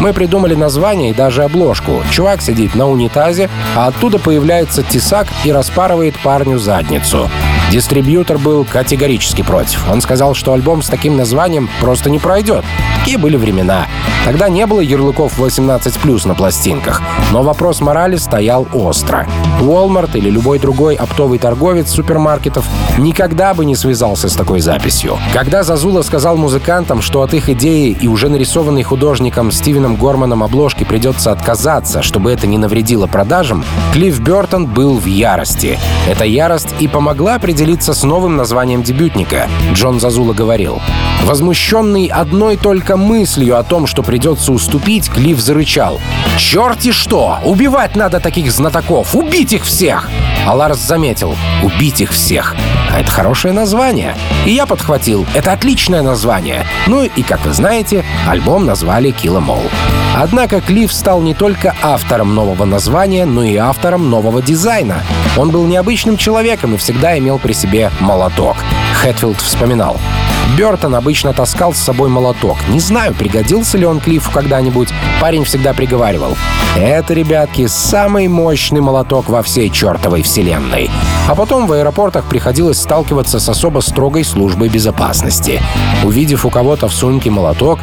«Мы 0.00 0.12
придумали 0.12 0.54
название 0.54 1.10
и 1.10 1.14
даже 1.14 1.42
обложку. 1.42 2.02
Чувак 2.12 2.42
сидит 2.42 2.74
на 2.74 2.88
унитазе, 2.88 3.50
а 3.74 3.88
оттуда 3.88 4.18
появляется 4.18 4.82
тесак 4.82 5.26
и 5.44 5.50
распарывает 5.50 6.14
парню 6.22 6.58
задницу. 6.58 7.28
Дистрибьютор 7.70 8.38
был 8.38 8.64
категорически 8.64 9.42
против. 9.42 9.84
Он 9.90 10.00
сказал, 10.00 10.34
что 10.34 10.52
альбом 10.52 10.82
с 10.82 10.88
таким 10.88 11.16
названием 11.16 11.68
просто 11.80 12.10
не 12.10 12.18
пройдет. 12.18 12.64
Такие 13.00 13.18
были 13.18 13.36
времена. 13.36 13.86
Тогда 14.24 14.48
не 14.48 14.66
было 14.66 14.80
ярлыков 14.80 15.38
18+, 15.38 16.26
на 16.26 16.34
пластинках. 16.34 17.00
Но 17.30 17.42
вопрос 17.42 17.80
морали 17.80 18.16
стоял 18.16 18.66
остро. 18.72 19.26
Walmart 19.60 20.10
или 20.14 20.28
любой 20.28 20.58
другой 20.58 20.96
оптовый 20.96 21.38
торговец 21.38 21.90
супермаркетов 21.90 22.66
никогда 22.98 23.54
бы 23.54 23.64
не 23.64 23.76
связался 23.76 24.28
с 24.28 24.34
такой 24.34 24.60
записью. 24.60 25.18
Когда 25.32 25.62
Зазула 25.62 26.02
сказал 26.02 26.36
музыкантам, 26.36 27.02
что 27.02 27.22
от 27.22 27.34
их 27.34 27.48
идеи 27.50 27.96
и 28.00 28.08
уже 28.08 28.28
нарисованной 28.28 28.82
художником 28.82 29.52
Стивеном 29.52 29.94
Горманом 29.94 30.42
обложки 30.42 30.82
придется 30.82 31.30
отказаться, 31.30 32.02
чтобы 32.02 32.32
это 32.32 32.48
не 32.48 32.58
навредило 32.58 33.06
продажам, 33.06 33.64
Клифф 33.92 34.18
Бертон 34.18 34.66
был 34.66 34.98
в 34.98 35.06
ярости. 35.06 35.78
Эта 36.08 36.24
ярость 36.24 36.74
и 36.80 36.88
помогла 36.88 37.38
определиться 37.56 37.94
с 37.94 38.02
новым 38.02 38.36
названием 38.36 38.82
дебютника. 38.82 39.48
Джон 39.72 39.98
Зазула 39.98 40.34
говорил. 40.34 40.78
Возмущенный 41.24 42.04
одной 42.04 42.58
только 42.58 42.98
мыслью 42.98 43.58
о 43.58 43.62
том, 43.62 43.86
что 43.86 44.02
придется 44.02 44.52
уступить, 44.52 45.08
Клифф 45.08 45.40
зарычал. 45.40 45.98
«Черти 46.36 46.92
что! 46.92 47.38
Убивать 47.46 47.96
надо 47.96 48.20
таких 48.20 48.52
знатоков! 48.52 49.14
Убить 49.14 49.54
их 49.54 49.64
всех!» 49.64 50.06
А 50.46 50.54
Ларс 50.54 50.78
заметил. 50.78 51.36
«Убить 51.62 52.00
их 52.00 52.12
всех!» 52.12 52.54
А 52.96 53.00
это 53.00 53.10
хорошее 53.10 53.52
название. 53.52 54.16
И 54.46 54.52
я 54.52 54.64
подхватил. 54.64 55.26
Это 55.34 55.52
отличное 55.52 56.02
название. 56.02 56.64
Ну 56.86 57.02
и, 57.02 57.22
как 57.22 57.44
вы 57.44 57.52
знаете, 57.52 58.04
альбом 58.26 58.64
назвали 58.64 59.10
Kill 59.10 59.38
Em 59.38 59.48
All. 59.48 59.70
Однако 60.14 60.62
Клифф 60.62 60.90
стал 60.90 61.20
не 61.20 61.34
только 61.34 61.74
автором 61.82 62.34
нового 62.34 62.64
названия, 62.64 63.26
но 63.26 63.42
и 63.42 63.56
автором 63.56 64.08
нового 64.08 64.40
дизайна. 64.40 65.02
Он 65.36 65.50
был 65.50 65.66
необычным 65.66 66.16
человеком 66.16 66.74
и 66.74 66.78
всегда 66.78 67.18
имел 67.18 67.38
при 67.38 67.52
себе 67.52 67.90
молоток. 68.00 68.56
Хэтфилд 69.02 69.40
вспоминал. 69.42 70.00
Бертон 70.56 70.94
обычно 70.94 71.32
таскал 71.32 71.74
с 71.74 71.78
собой 71.78 72.08
молоток. 72.08 72.56
Не 72.68 72.80
знаю, 72.80 73.14
пригодился 73.14 73.76
ли 73.76 73.84
он 73.84 74.00
Клиффу 74.00 74.30
когда-нибудь. 74.30 74.88
Парень 75.20 75.44
всегда 75.44 75.74
приговаривал. 75.74 76.36
Это, 76.76 77.14
ребятки, 77.14 77.66
самый 77.66 78.28
мощный 78.28 78.80
молоток 78.80 79.28
во 79.28 79.42
всей 79.42 79.70
чертовой 79.70 80.22
вселенной. 80.22 80.90
А 81.28 81.34
потом 81.34 81.66
в 81.66 81.72
аэропортах 81.72 82.24
приходилось 82.24 82.80
сталкиваться 82.80 83.40
с 83.40 83.48
особо 83.48 83.80
строгой 83.80 84.24
службой 84.24 84.68
безопасности. 84.68 85.60
Увидев 86.04 86.44
у 86.44 86.50
кого-то 86.50 86.88
в 86.88 86.94
сумке 86.94 87.30
молоток, 87.30 87.80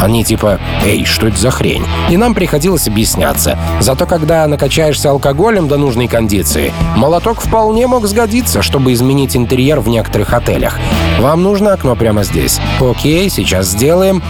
они 0.00 0.24
типа 0.24 0.58
«Эй, 0.84 1.04
что 1.04 1.28
это 1.28 1.38
за 1.38 1.50
хрень?» 1.50 1.84
И 2.10 2.16
нам 2.16 2.34
приходилось 2.34 2.88
объясняться. 2.88 3.58
Зато 3.80 4.06
когда 4.06 4.46
накачаешься 4.46 5.10
алкоголем 5.10 5.68
до 5.68 5.76
нужной 5.76 6.08
кондиции, 6.08 6.72
молоток 6.96 7.40
вполне 7.40 7.86
мог 7.86 8.06
сгодиться, 8.06 8.62
чтобы 8.62 8.92
изменить 8.92 9.36
интерьер 9.36 9.80
в 9.80 9.88
некоторых 9.88 10.32
отелях. 10.32 10.78
Вам 11.20 11.42
нужно 11.42 11.72
окно 11.72 11.96
прямо 11.96 12.24
здесь. 12.24 12.60
Окей, 12.80 13.30
сейчас 13.30 13.68
сделаем. 13.68 14.22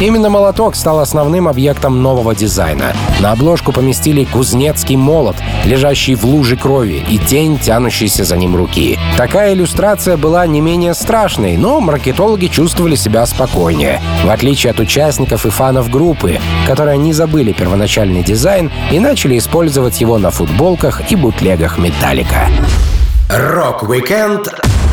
Именно 0.00 0.30
молоток 0.30 0.76
стал 0.76 1.00
основным 1.00 1.48
объектом 1.48 2.02
нового 2.02 2.34
дизайна. 2.34 2.92
На 3.20 3.32
обложку 3.32 3.72
поместили 3.72 4.24
кузнецкий 4.24 4.94
молот, 4.94 5.36
лежащий 5.64 6.14
в 6.14 6.24
луже 6.24 6.56
крови, 6.56 7.04
и 7.08 7.18
тень, 7.18 7.58
тянущейся 7.58 8.24
за 8.24 8.36
ним 8.36 8.54
руки. 8.54 8.96
Такая 9.16 9.54
иллюстрация 9.54 10.16
была 10.16 10.46
не 10.46 10.60
менее 10.60 10.94
страшной, 10.94 11.56
но 11.56 11.80
маркетологи 11.80 12.46
чувствовали 12.46 12.94
себя 12.94 13.26
спокойнее. 13.26 14.00
В 14.24 14.30
отличие 14.30 14.70
от 14.70 14.78
участников 15.08 15.46
и 15.46 15.50
фанов 15.50 15.90
группы, 15.90 16.38
которые 16.66 16.98
не 16.98 17.14
забыли 17.14 17.52
первоначальный 17.52 18.22
дизайн 18.22 18.70
и 18.92 19.00
начали 19.00 19.38
использовать 19.38 20.00
его 20.02 20.18
на 20.18 20.30
футболках 20.30 21.10
и 21.10 21.16
бутлегах 21.16 21.78
Металлика. 21.78 22.48
Рок-викенд 23.30 24.48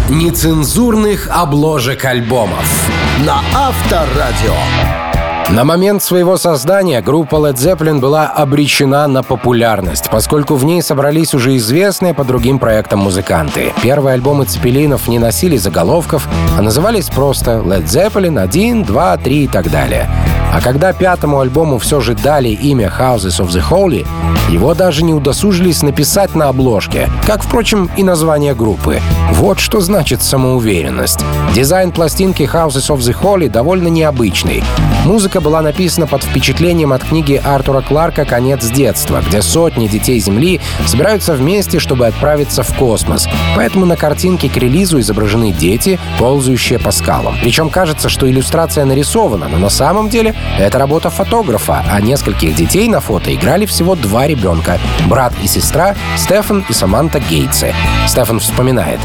нецензурных 0.10 1.28
обложек 1.30 2.06
альбомов. 2.06 2.89
На 3.25 3.41
Авторадио. 3.54 5.05
На 5.49 5.63
момент 5.63 6.01
своего 6.01 6.38
создания 6.38 7.01
группа 7.01 7.36
Led 7.36 7.53
Zeppelin 7.53 7.99
была 7.99 8.27
обречена 8.27 9.08
на 9.08 9.21
популярность, 9.21 10.10
поскольку 10.10 10.55
в 10.55 10.65
ней 10.65 10.81
собрались 10.81 11.36
уже 11.36 11.55
известные 11.58 12.15
по 12.15 12.23
другим 12.23 12.58
проектам 12.58 12.99
музыканты. 12.99 13.71
Первые 13.84 14.15
альбомы 14.15 14.45
Цепелинов 14.45 15.08
не 15.08 15.19
носили 15.19 15.58
заголовков, 15.58 16.27
а 16.58 16.62
назывались 16.63 17.10
просто 17.10 17.62
Led 17.63 17.86
Zeppelin 17.86 18.39
1, 18.39 18.84
2, 18.86 19.17
3 19.17 19.43
и 19.43 19.47
так 19.47 19.69
далее. 19.69 20.10
А 20.56 20.62
когда 20.62 20.94
пятому 20.94 21.41
альбому 21.41 21.80
все 21.80 22.00
же 22.00 22.15
дали 22.15 22.48
имя 22.48 22.89
Houses 22.98 23.44
of 23.44 23.50
the 23.50 23.62
Holy, 23.70 24.08
его 24.50 24.74
даже 24.74 25.04
не 25.04 25.13
удосужились 25.13 25.82
написать 25.82 26.34
на 26.34 26.48
обложке, 26.48 27.10
как, 27.28 27.44
впрочем, 27.44 27.89
и 27.98 28.04
название 28.04 28.56
группы. 28.56 29.02
Вот 29.32 29.60
что 29.60 29.82
значит 29.82 30.22
самоуверенность. 30.22 31.20
Дизайн 31.54 31.91
пластинки 31.91 32.44
Houses 32.44 32.89
of 32.89 33.00
the 33.00 33.13
Holy 33.22 33.50
довольно 33.50 33.89
необычный. 33.89 34.63
Музыка 35.04 35.41
была 35.41 35.62
написана 35.62 36.08
под 36.08 36.24
впечатлением 36.24 36.94
от 36.94 37.04
книги 37.04 37.39
Артура 37.44 37.82
Кларка 37.82 38.24
«Конец 38.24 38.65
детства», 38.65 39.22
где 39.28 39.41
сотни 39.41 39.88
детей 39.88 40.20
Земли 40.20 40.62
собираются 40.88 41.34
вместе, 41.34 41.80
чтобы 41.80 42.08
отправиться 42.08 42.63
в 42.63 42.74
космос. 42.76 43.28
Поэтому 43.56 43.86
на 43.86 43.98
картинке 43.98 44.50
к 44.50 44.56
релизу 44.56 45.00
изображены 45.00 45.52
дети, 45.52 46.00
ползающие 46.18 46.80
по 46.80 46.91
скалам. 46.91 47.36
Причем 47.41 47.70
кажется, 47.70 48.08
что 48.08 48.30
иллюстрация 48.30 48.86
нарисована, 48.86 49.48
но 49.48 49.58
на 49.58 49.70
самом 49.70 50.10
деле 50.10 50.34
это 50.58 50.79
работа 50.79 51.10
фотографа, 51.10 51.84
а 51.91 51.99
нескольких 51.99 52.55
детей 52.55 52.88
на 52.88 53.01
фото 53.01 53.34
играли 53.34 53.65
всего 53.65 53.95
два 53.95 54.25
ребенка— 54.27 54.79
брат 55.08 55.34
и 55.43 55.47
сестра 55.47 55.95
Стефан 56.17 56.65
и 56.69 56.73
Саманта 56.73 57.19
Гейтсы. 57.19 57.73
Стефан 58.08 58.39
вспоминает. 58.39 58.99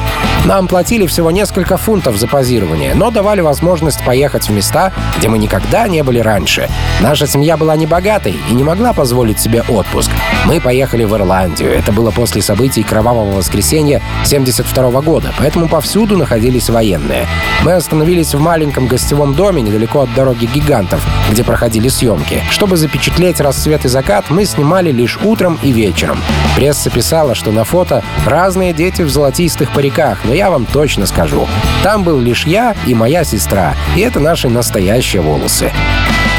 «Нам 0.45 0.69
платили 0.69 1.07
всего 1.07 1.31
несколько 1.31 1.77
фунтов 1.77 2.17
за 2.17 2.29
позирование, 2.29 2.95
но 2.95 3.11
давали 3.11 3.41
возможность 3.41 4.05
поехать 4.05 4.49
в 4.49 4.53
места, 4.53 4.93
где 5.19 5.29
мы 5.29 5.39
никогда 5.39 5.89
не 5.89 6.03
были 6.03 6.21
раньше. 6.21 6.69
Наша 7.01 7.27
семья 7.27 7.57
была 7.57 7.77
небогатой 7.77 8.37
и 8.49 8.55
не 8.55 8.63
могла 8.63 8.93
позволить 8.93 9.41
себе 9.41 9.63
отпуск. 9.69 10.11
Мы 10.47 10.61
поехали 10.61 11.05
в 11.05 11.15
Ирландию. 11.15 11.73
Это 11.73 11.93
было 11.93 12.11
после 12.11 12.43
событий 12.43 12.83
Кровавого 12.83 13.37
воскресенья 13.37 14.01
72 14.25 15.01
года, 15.03 15.33
поэтому 15.39 15.69
повсюду 15.69 16.17
находились 16.17 16.71
военные. 16.71 17.27
Мы 17.63 17.73
остановились 17.73 18.35
в 18.35 18.41
маленьком 18.41 18.87
гостевом 18.87 19.35
доме 19.35 19.63
недалеко 19.63 20.01
от 20.01 20.15
дороги 20.15 20.47
гигантов, 20.47 21.05
где 21.31 21.45
проходили 21.45 21.89
съемки. 21.89 22.43
Чтобы 22.51 22.77
запечатлеть 22.77 23.41
рассвет 23.41 23.85
и 23.85 23.89
закат, 23.89 24.31
мы 24.31 24.45
снимали 24.45 24.91
лишь 24.91 25.19
утром 25.23 25.59
и 25.63 25.73
вечером. 25.73 26.19
Пресса 26.57 26.91
писала, 26.91 27.35
что 27.35 27.53
на 27.53 27.65
фото 27.65 28.03
разные 28.27 28.73
дети 28.73 29.03
в 29.03 29.11
золотистых 29.11 29.73
париках, 29.73 30.19
но 30.25 30.35
я 30.35 30.51
вам 30.51 30.67
точно 30.67 31.07
скажу. 31.07 31.47
Там 31.83 32.05
был 32.05 32.19
лишь 32.19 32.47
я 32.47 32.75
и 32.87 32.95
моя 32.95 33.25
сестра, 33.25 33.75
и 33.97 34.01
это 34.01 34.21
наши 34.21 34.49
настоящие 34.49 35.23
волосы. 35.23 35.73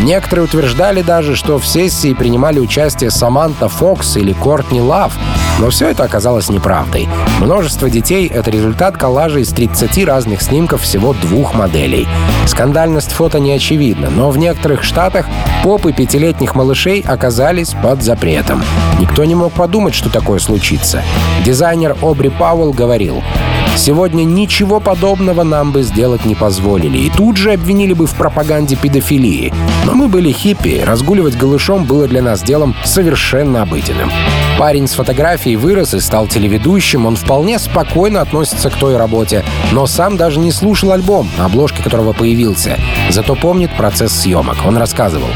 Некоторые 0.02 0.46
утверждали 0.46 1.04
даже, 1.04 1.36
что 1.36 1.60
в 1.60 1.68
сессии 1.68 2.14
принимали 2.14 2.60
участие 2.60 3.12
Саманта 3.12 3.70
Фокс 3.70 4.18
или 4.18 4.34
Кортни 4.34 4.82
Лав, 4.82 5.14
но 5.60 5.70
все 5.70 5.90
это 5.90 6.04
оказалось 6.04 6.50
неправдой. 6.50 7.08
Множество 7.40 7.88
детей— 7.88 8.28
это 8.34 8.50
результат 8.50 8.98
коллажа 8.98 9.40
из 9.40 9.50
30 9.50 10.04
разных 10.06 10.42
снимков 10.42 10.82
всего 10.82 11.14
двух 11.14 11.54
моделей. 11.54 12.08
Скандальность 12.48 13.12
фото 13.12 13.40
не 13.40 13.52
очевидна, 13.52 14.10
но 14.10 14.32
в 14.32 14.38
некоторых 14.40 14.84
штатах 14.84 15.28
попы 15.64 15.94
пятилетних 15.94 16.56
малышей 16.56 17.02
оказались 17.08 17.76
под 17.84 18.02
запретом. 18.02 18.64
Никто 19.00 19.24
не 19.24 19.36
мог 19.36 19.54
подумать, 19.54 19.94
что 19.94 20.10
такое 20.10 20.40
случится. 20.40 21.04
Дизайнер 21.46 21.96
Обри 22.02 22.30
Пауэлл 22.30 22.74
говорил, 22.74 23.24
Сегодня 23.76 24.24
ничего 24.24 24.80
подобного 24.80 25.44
нам 25.44 25.72
бы 25.72 25.82
сделать 25.84 26.26
не 26.26 26.36
позволили, 26.36 26.98
и 26.98 27.10
тут 27.10 27.38
же 27.38 27.54
обвинили 27.54 27.94
бы 27.94 28.06
в 28.06 28.16
пропаганде 28.16 28.76
педофилии. 28.76 29.54
Но 29.86 29.94
мы 29.94 30.08
были 30.08 30.32
хиппи, 30.32 30.84
разгуливать 30.86 31.38
голышом 31.38 31.86
было 31.86 32.08
для 32.08 32.22
нас 32.22 32.44
делом 32.44 32.76
совершенно 32.84 33.64
обыденным. 33.64 34.12
Парень 34.60 34.88
с 34.88 34.94
фотографией 34.94 35.56
вырос 35.56 35.94
и 35.94 36.00
стал 36.00 36.28
телеведущим, 36.28 37.06
он 37.06 37.16
вполне 37.16 37.58
спокойно 37.58 38.22
относится 38.22 38.70
к 38.70 38.76
той 38.76 38.98
работе, 38.98 39.44
но 39.72 39.88
сам 39.88 40.18
даже 40.18 40.40
не 40.40 40.52
слушал 40.52 40.92
альбом, 40.92 41.30
на 41.38 41.46
обложке 41.46 41.82
которого 41.82 42.14
появился. 42.14 42.78
Зато 43.10 43.36
помнит 43.36 43.76
процесс 43.76 44.12
съемок. 44.12 44.58
Он 44.66 44.78
рассказывал. 44.78 45.30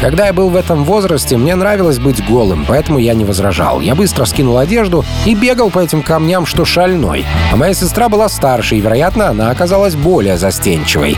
Когда 0.00 0.26
я 0.26 0.32
был 0.34 0.50
в 0.50 0.56
этом 0.56 0.84
возрасте, 0.84 1.38
мне 1.38 1.54
нравилось 1.54 1.98
быть 1.98 2.24
голым, 2.24 2.66
поэтому 2.68 2.98
я 2.98 3.14
не 3.14 3.24
возражал. 3.24 3.80
Я 3.80 3.94
быстро 3.94 4.26
скинул 4.26 4.58
одежду 4.58 5.04
и 5.24 5.34
бегал 5.34 5.70
по 5.70 5.78
этим 5.78 6.02
камням, 6.02 6.44
что 6.44 6.66
шальной. 6.66 7.24
А 7.50 7.56
моя 7.56 7.72
сестра 7.72 8.10
была 8.10 8.28
старше, 8.28 8.76
и, 8.76 8.80
вероятно, 8.80 9.30
она 9.30 9.50
оказалась 9.50 9.94
более 9.94 10.36
застенчивой. 10.36 11.16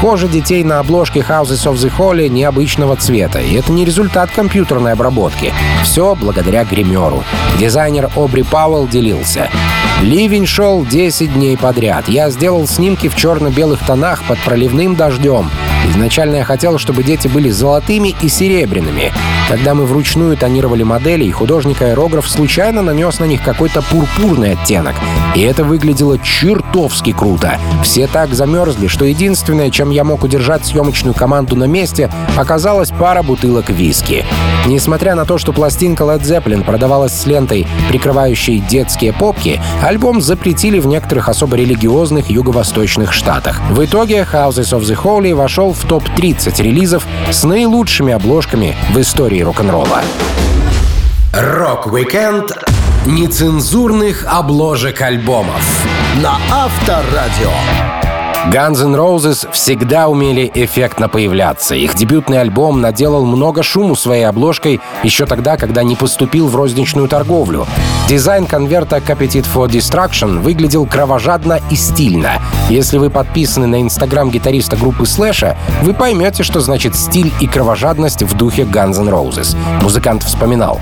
Кожа 0.00 0.26
детей 0.26 0.64
на 0.64 0.78
обложке 0.78 1.20
Houses 1.20 1.66
of 1.66 1.74
the 1.74 1.92
Holy 1.96 2.28
необычного 2.28 2.96
цвета, 2.96 3.40
и 3.40 3.54
это 3.54 3.72
не 3.72 3.84
результат 3.84 4.30
компьютерной 4.30 4.92
обработки. 4.92 5.52
Все 5.82 6.14
благодаря 6.14 6.64
гримеру. 6.64 7.24
Дизайнер 7.58 8.10
Обри 8.16 8.42
Пауэлл 8.42 8.88
делился. 8.88 9.50
Ливень 10.00 10.46
шел 10.46 10.84
10 10.84 11.34
дней 11.34 11.56
подряд. 11.58 12.08
Я 12.08 12.30
сделал 12.30 12.66
снимки 12.66 13.08
в 13.08 13.16
черно-белых 13.16 13.84
тонах 13.86 14.24
под 14.24 14.38
проливным 14.40 14.96
дождем. 14.96 15.50
Изначально 15.90 16.36
я 16.36 16.44
хотел, 16.44 16.78
чтобы 16.78 17.02
дети 17.02 17.28
были 17.28 17.50
золотыми 17.50 18.14
и 18.22 18.28
серебряными. 18.28 19.12
Когда 19.48 19.74
мы 19.74 19.84
вручную 19.84 20.36
тонировали 20.36 20.82
модели, 20.82 21.30
художник-аэрограф 21.30 22.28
случайно 22.28 22.80
нанес 22.80 23.18
на 23.18 23.24
них 23.24 23.42
какой-то 23.42 23.82
пурпурный 23.82 24.52
оттенок. 24.52 24.94
И 25.34 25.42
это 25.42 25.64
выглядело 25.64 26.18
чертовски 26.18 27.12
круто. 27.12 27.58
Все 27.82 28.06
так 28.06 28.32
замерзли, 28.34 28.86
что 28.86 29.04
единственное, 29.04 29.70
чем 29.70 29.90
я 29.90 30.04
мог 30.04 30.24
удержать 30.24 30.64
съемочную 30.64 31.14
команду 31.14 31.56
на 31.56 31.64
месте, 31.64 32.10
оказалась 32.36 32.90
пара 32.90 33.22
бутылок 33.22 33.68
виски. 33.68 34.24
Несмотря 34.66 35.14
на 35.14 35.26
то, 35.26 35.36
что 35.36 35.52
пластинка 35.52 36.04
Led 36.04 36.22
Zeppelin 36.22 36.64
продавалась 36.64 37.12
с 37.12 37.26
лентой, 37.26 37.66
прикрывающей 37.90 38.60
детские 38.60 39.12
попки, 39.12 39.60
альбом 39.82 40.22
запретили 40.22 40.78
в 40.78 40.86
некоторых 40.86 41.28
особо 41.28 41.56
религиозных 41.56 42.30
юго-восточных 42.30 43.12
штатах. 43.12 43.60
В 43.70 43.84
итоге 43.84 44.26
Houses 44.32 44.72
of 44.72 44.80
the 44.80 44.96
Holy 44.96 45.34
вошел 45.34 45.73
в 45.74 45.86
топ-30 45.86 46.62
релизов 46.62 47.06
с 47.30 47.44
наилучшими 47.44 48.12
обложками 48.12 48.76
в 48.92 49.00
истории 49.00 49.40
рок-н-ролла. 49.40 50.00
Рок-викенд 51.32 52.56
нецензурных 53.06 54.24
обложек 54.26 55.02
альбомов 55.02 55.86
на 56.22 56.38
Авторадио. 56.50 57.50
Guns 58.52 58.84
N' 58.84 58.94
Roses 58.94 59.50
всегда 59.52 60.08
умели 60.08 60.50
эффектно 60.54 61.08
появляться. 61.08 61.74
Их 61.74 61.94
дебютный 61.94 62.40
альбом 62.40 62.80
наделал 62.80 63.24
много 63.24 63.62
шуму 63.62 63.96
своей 63.96 64.24
обложкой 64.24 64.80
еще 65.02 65.24
тогда, 65.26 65.56
когда 65.56 65.82
не 65.82 65.96
поступил 65.96 66.48
в 66.48 66.54
розничную 66.54 67.08
торговлю. 67.08 67.66
Дизайн 68.06 68.44
конверта 68.46 68.98
Appetite 68.98 69.46
for 69.52 69.66
Destruction 69.66 70.40
выглядел 70.40 70.84
кровожадно 70.84 71.60
и 71.70 71.74
стильно. 71.74 72.32
Если 72.68 72.98
вы 72.98 73.08
подписаны 73.08 73.66
на 73.66 73.80
инстаграм 73.80 74.30
гитариста 74.30 74.76
группы 74.76 75.06
Слэша, 75.06 75.56
вы 75.80 75.94
поймете, 75.94 76.42
что 76.42 76.60
значит 76.60 76.94
стиль 76.96 77.32
и 77.40 77.46
кровожадность 77.46 78.22
в 78.22 78.36
духе 78.36 78.64
Guns 78.64 79.00
N' 79.00 79.08
Roses. 79.08 79.56
Музыкант 79.80 80.22
вспоминал. 80.22 80.80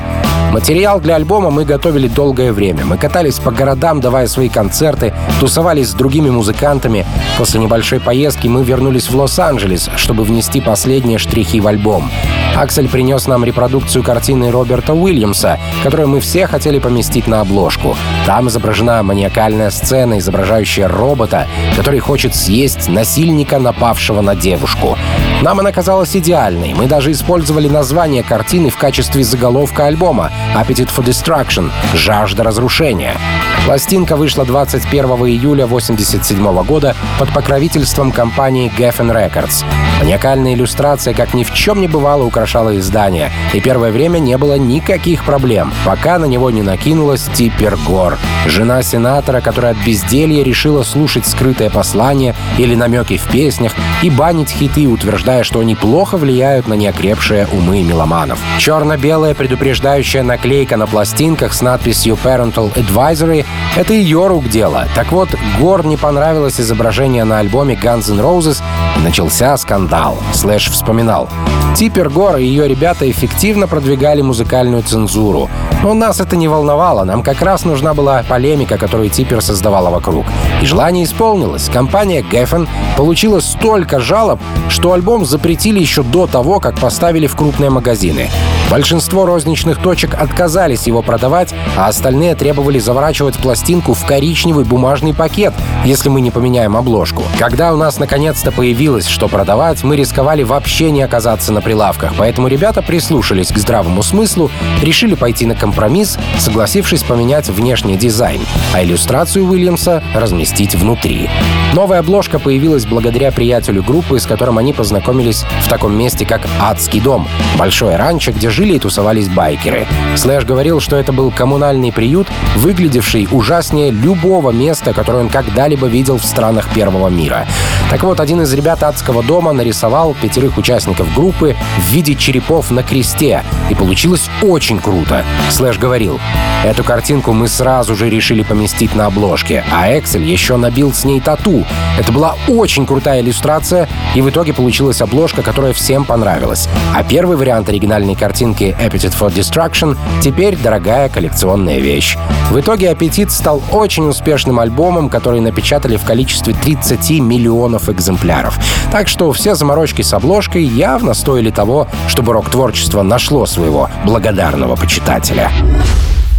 Материал 0.50 1.00
для 1.00 1.14
альбома 1.14 1.50
мы 1.50 1.64
готовили 1.64 2.08
долгое 2.08 2.52
время. 2.52 2.84
Мы 2.84 2.98
катались 2.98 3.38
по 3.38 3.52
городам, 3.52 4.00
давая 4.00 4.26
свои 4.26 4.48
концерты, 4.48 5.14
тусовались 5.38 5.90
с 5.90 5.94
другими 5.94 6.28
музыкантами. 6.28 7.06
После 7.38 7.60
небольшой 7.60 8.00
поездки 8.00 8.48
мы 8.48 8.64
вернулись 8.64 9.08
в 9.08 9.14
Лос-Анджелес, 9.16 9.90
чтобы 9.96 10.24
внести 10.24 10.60
последние 10.60 11.18
штрихи 11.18 11.60
в 11.60 11.68
альбом. 11.68 12.10
Аксель 12.54 12.88
принес 12.88 13.26
нам 13.26 13.44
репродукцию 13.44 14.04
картины 14.04 14.50
Роберта 14.50 14.92
Уильямса, 14.92 15.58
которую 15.82 16.08
мы 16.08 16.20
все 16.20 16.46
хотели 16.46 16.78
поместить 16.78 17.26
на 17.26 17.40
обложку. 17.40 17.96
Там 18.26 18.48
изображена 18.48 19.02
маниакальная 19.02 19.70
сцена, 19.70 20.18
изображающая 20.18 20.86
робота, 20.86 21.48
который 21.76 21.98
хочет 21.98 22.34
съесть 22.34 22.88
насильника, 22.88 23.58
напавшего 23.58 24.20
на 24.20 24.36
девушку. 24.36 24.98
Нам 25.40 25.60
она 25.60 25.72
казалась 25.72 26.14
идеальной. 26.14 26.74
Мы 26.74 26.86
даже 26.86 27.10
использовали 27.10 27.68
название 27.68 28.22
картины 28.22 28.68
в 28.68 28.76
качестве 28.76 29.24
заголовка 29.24 29.86
альбома 29.86 30.30
«Appetite 30.54 30.90
for 30.94 31.04
Destruction»— 31.04 31.70
«Жажда 31.94 32.44
разрушения». 32.44 33.16
Пластинка 33.64 34.16
вышла 34.16 34.44
21 34.44 35.04
июля 35.26 35.64
1987 35.64 36.64
года 36.64 36.96
под 37.18 37.32
покровительством 37.32 38.12
компании 38.12 38.70
Geffen 38.76 39.12
Records. 39.12 39.64
Маниакальная 40.00 40.54
иллюстрация, 40.54 41.14
как 41.14 41.32
ни 41.32 41.44
в 41.44 41.52
чем 41.54 41.80
не 41.80 41.86
бывало, 41.86 42.24
украшала 42.24 42.41
издание, 42.78 43.30
и 43.52 43.60
первое 43.60 43.90
время 43.90 44.18
не 44.18 44.36
было 44.36 44.58
никаких 44.58 45.24
проблем, 45.24 45.72
пока 45.84 46.18
на 46.18 46.26
него 46.26 46.50
не 46.50 46.62
накинулась 46.62 47.28
Типпер 47.34 47.76
Гор, 47.86 48.18
жена 48.46 48.82
сенатора, 48.82 49.40
которая 49.40 49.72
от 49.72 49.78
безделья 49.78 50.42
решила 50.42 50.82
слушать 50.82 51.26
скрытое 51.26 51.70
послание 51.70 52.34
или 52.58 52.74
намеки 52.74 53.16
в 53.16 53.24
песнях 53.28 53.72
и 54.02 54.10
банить 54.10 54.50
хиты, 54.50 54.86
утверждая, 54.86 55.44
что 55.44 55.60
они 55.60 55.74
плохо 55.74 56.16
влияют 56.16 56.68
на 56.68 56.74
неокрепшие 56.74 57.46
умы 57.52 57.82
меломанов. 57.82 58.38
Черно-белая 58.58 59.34
предупреждающая 59.34 60.22
наклейка 60.22 60.76
на 60.76 60.86
пластинках 60.86 61.54
с 61.54 61.62
надписью 61.62 62.18
Parental 62.22 62.72
Advisory— 62.74 63.44
это 63.76 63.92
ее 63.92 64.26
рук 64.26 64.48
дело. 64.48 64.86
Так 64.94 65.12
вот, 65.12 65.28
Гор 65.60 65.86
не 65.86 65.96
понравилось 65.96 66.60
изображение 66.60 67.24
на 67.24 67.38
альбоме 67.38 67.74
Guns 67.74 68.10
N' 68.10 68.20
Roses, 68.20 68.62
и 68.96 69.00
начался 69.00 69.56
скандал. 69.56 70.18
Слэш 70.32 70.70
вспоминал. 70.70 71.28
Типпер 71.76 72.10
Гор 72.10 72.31
и 72.36 72.44
ее 72.44 72.68
ребята 72.68 73.10
эффективно 73.10 73.66
продвигали 73.66 74.22
музыкальную 74.22 74.82
цензуру. 74.82 75.50
Но 75.82 75.94
нас 75.94 76.20
это 76.20 76.36
не 76.36 76.48
волновало, 76.48 77.04
нам 77.04 77.22
как 77.22 77.42
раз 77.42 77.64
нужна 77.64 77.94
была 77.94 78.22
полемика, 78.28 78.78
которую 78.78 79.10
Типпер 79.10 79.42
создавала 79.42 79.90
вокруг. 79.90 80.26
И 80.62 80.66
желание 80.66 81.04
исполнилось. 81.04 81.68
Компания 81.68 82.22
Geffen 82.22 82.68
получила 82.96 83.40
столько 83.40 84.00
жалоб, 84.00 84.40
что 84.68 84.92
альбом 84.92 85.24
запретили 85.24 85.80
еще 85.80 86.02
до 86.02 86.26
того, 86.26 86.60
как 86.60 86.78
поставили 86.78 87.26
в 87.26 87.36
крупные 87.36 87.70
магазины. 87.70 88.30
Большинство 88.72 89.26
розничных 89.26 89.82
точек 89.82 90.14
отказались 90.14 90.86
его 90.86 91.02
продавать, 91.02 91.54
а 91.76 91.88
остальные 91.88 92.34
требовали 92.36 92.78
заворачивать 92.78 93.36
пластинку 93.36 93.92
в 93.92 94.06
коричневый 94.06 94.64
бумажный 94.64 95.12
пакет, 95.12 95.52
если 95.84 96.08
мы 96.08 96.22
не 96.22 96.30
поменяем 96.30 96.74
обложку. 96.74 97.22
Когда 97.38 97.74
у 97.74 97.76
нас 97.76 97.98
наконец-то 97.98 98.50
появилось 98.50 99.08
что 99.08 99.28
продавать, 99.28 99.84
мы 99.84 99.94
рисковали 99.94 100.42
вообще 100.42 100.90
не 100.90 101.02
оказаться 101.02 101.52
на 101.52 101.60
прилавках, 101.60 102.14
поэтому 102.16 102.48
ребята 102.48 102.80
прислушались 102.80 103.52
к 103.52 103.58
здравому 103.58 104.02
смыслу, 104.02 104.50
решили 104.80 105.16
пойти 105.16 105.44
на 105.44 105.54
компромисс, 105.54 106.16
согласившись 106.38 107.02
поменять 107.02 107.50
внешний 107.50 107.98
дизайн, 107.98 108.40
а 108.72 108.82
иллюстрацию 108.82 109.44
Уильямса 109.44 110.02
разместить 110.14 110.74
внутри. 110.74 111.28
Новая 111.74 111.98
обложка 111.98 112.38
появилась 112.38 112.86
благодаря 112.86 113.32
приятелю 113.32 113.82
группы, 113.82 114.18
с 114.18 114.24
которым 114.24 114.56
они 114.56 114.72
познакомились 114.72 115.44
в 115.60 115.68
таком 115.68 115.94
месте, 115.94 116.24
как 116.24 116.40
«Адский 116.58 117.00
дом»— 117.00 117.28
большое 117.58 117.96
ранчо, 117.96 118.32
где 118.32 118.48
жили 118.48 118.61
и 118.70 118.78
тусовались 118.78 119.28
байкеры. 119.28 119.86
Слэш 120.16 120.44
говорил, 120.44 120.80
что 120.80 120.96
это 120.96 121.12
был 121.12 121.30
коммунальный 121.30 121.92
приют, 121.92 122.28
выглядевший 122.56 123.28
ужаснее 123.30 123.90
любого 123.90 124.50
места, 124.50 124.92
которое 124.92 125.18
он 125.18 125.28
когда-либо 125.28 125.86
видел 125.86 126.18
в 126.18 126.24
странах 126.24 126.68
Первого 126.72 127.08
мира. 127.08 127.46
Так 127.90 128.04
вот, 128.04 128.20
один 128.20 128.40
из 128.42 128.52
ребят 128.54 128.82
адского 128.82 129.22
дома 129.22 129.52
нарисовал 129.52 130.14
пятерых 130.14 130.56
участников 130.56 131.12
группы 131.14 131.56
в 131.76 131.92
виде 131.92 132.14
черепов 132.14 132.70
на 132.70 132.82
кресте, 132.82 133.42
и 133.70 133.74
получилось 133.74 134.30
очень 134.42 134.78
круто. 134.78 135.24
Слэш 135.50 135.78
говорил, 135.78 136.18
эту 136.64 136.84
картинку 136.84 137.32
мы 137.32 137.48
сразу 137.48 137.94
же 137.94 138.08
решили 138.08 138.42
поместить 138.42 138.94
на 138.94 139.06
обложке, 139.06 139.64
а 139.72 139.98
Эксель 139.98 140.24
еще 140.24 140.56
набил 140.56 140.92
с 140.92 141.04
ней 141.04 141.20
тату. 141.20 141.64
Это 141.98 142.12
была 142.12 142.36
очень 142.48 142.86
крутая 142.86 143.20
иллюстрация, 143.20 143.88
и 144.14 144.22
в 144.22 144.30
итоге 144.30 144.54
получилась 144.54 145.02
обложка, 145.02 145.42
которая 145.42 145.72
всем 145.72 146.04
понравилась. 146.04 146.68
А 146.94 147.02
первый 147.02 147.36
вариант 147.36 147.68
оригинальной 147.68 148.14
картинки 148.52 148.76
Appetite 148.78 149.14
for 149.18 149.32
Destruction 149.32 149.96
теперь 150.22 150.56
дорогая 150.56 151.08
коллекционная 151.08 151.78
вещь. 151.78 152.16
В 152.50 152.60
итоге 152.60 152.90
«Аппетит» 152.90 153.30
стал 153.32 153.62
очень 153.70 154.08
успешным 154.08 154.58
альбомом, 154.58 155.08
который 155.08 155.40
напечатали 155.40 155.96
в 155.96 156.04
количестве 156.04 156.54
30 156.54 157.20
миллионов 157.20 157.88
экземпляров. 157.88 158.58
Так 158.90 159.08
что 159.08 159.32
все 159.32 159.54
заморочки 159.54 160.02
с 160.02 160.12
обложкой 160.12 160.64
явно 160.64 161.14
стоили 161.14 161.50
того, 161.50 161.88
чтобы 162.08 162.32
рок-творчество 162.32 163.02
нашло 163.02 163.46
своего 163.46 163.88
благодарного 164.04 164.76
почитателя. 164.76 165.50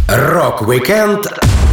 Рок-викенд 0.08 1.26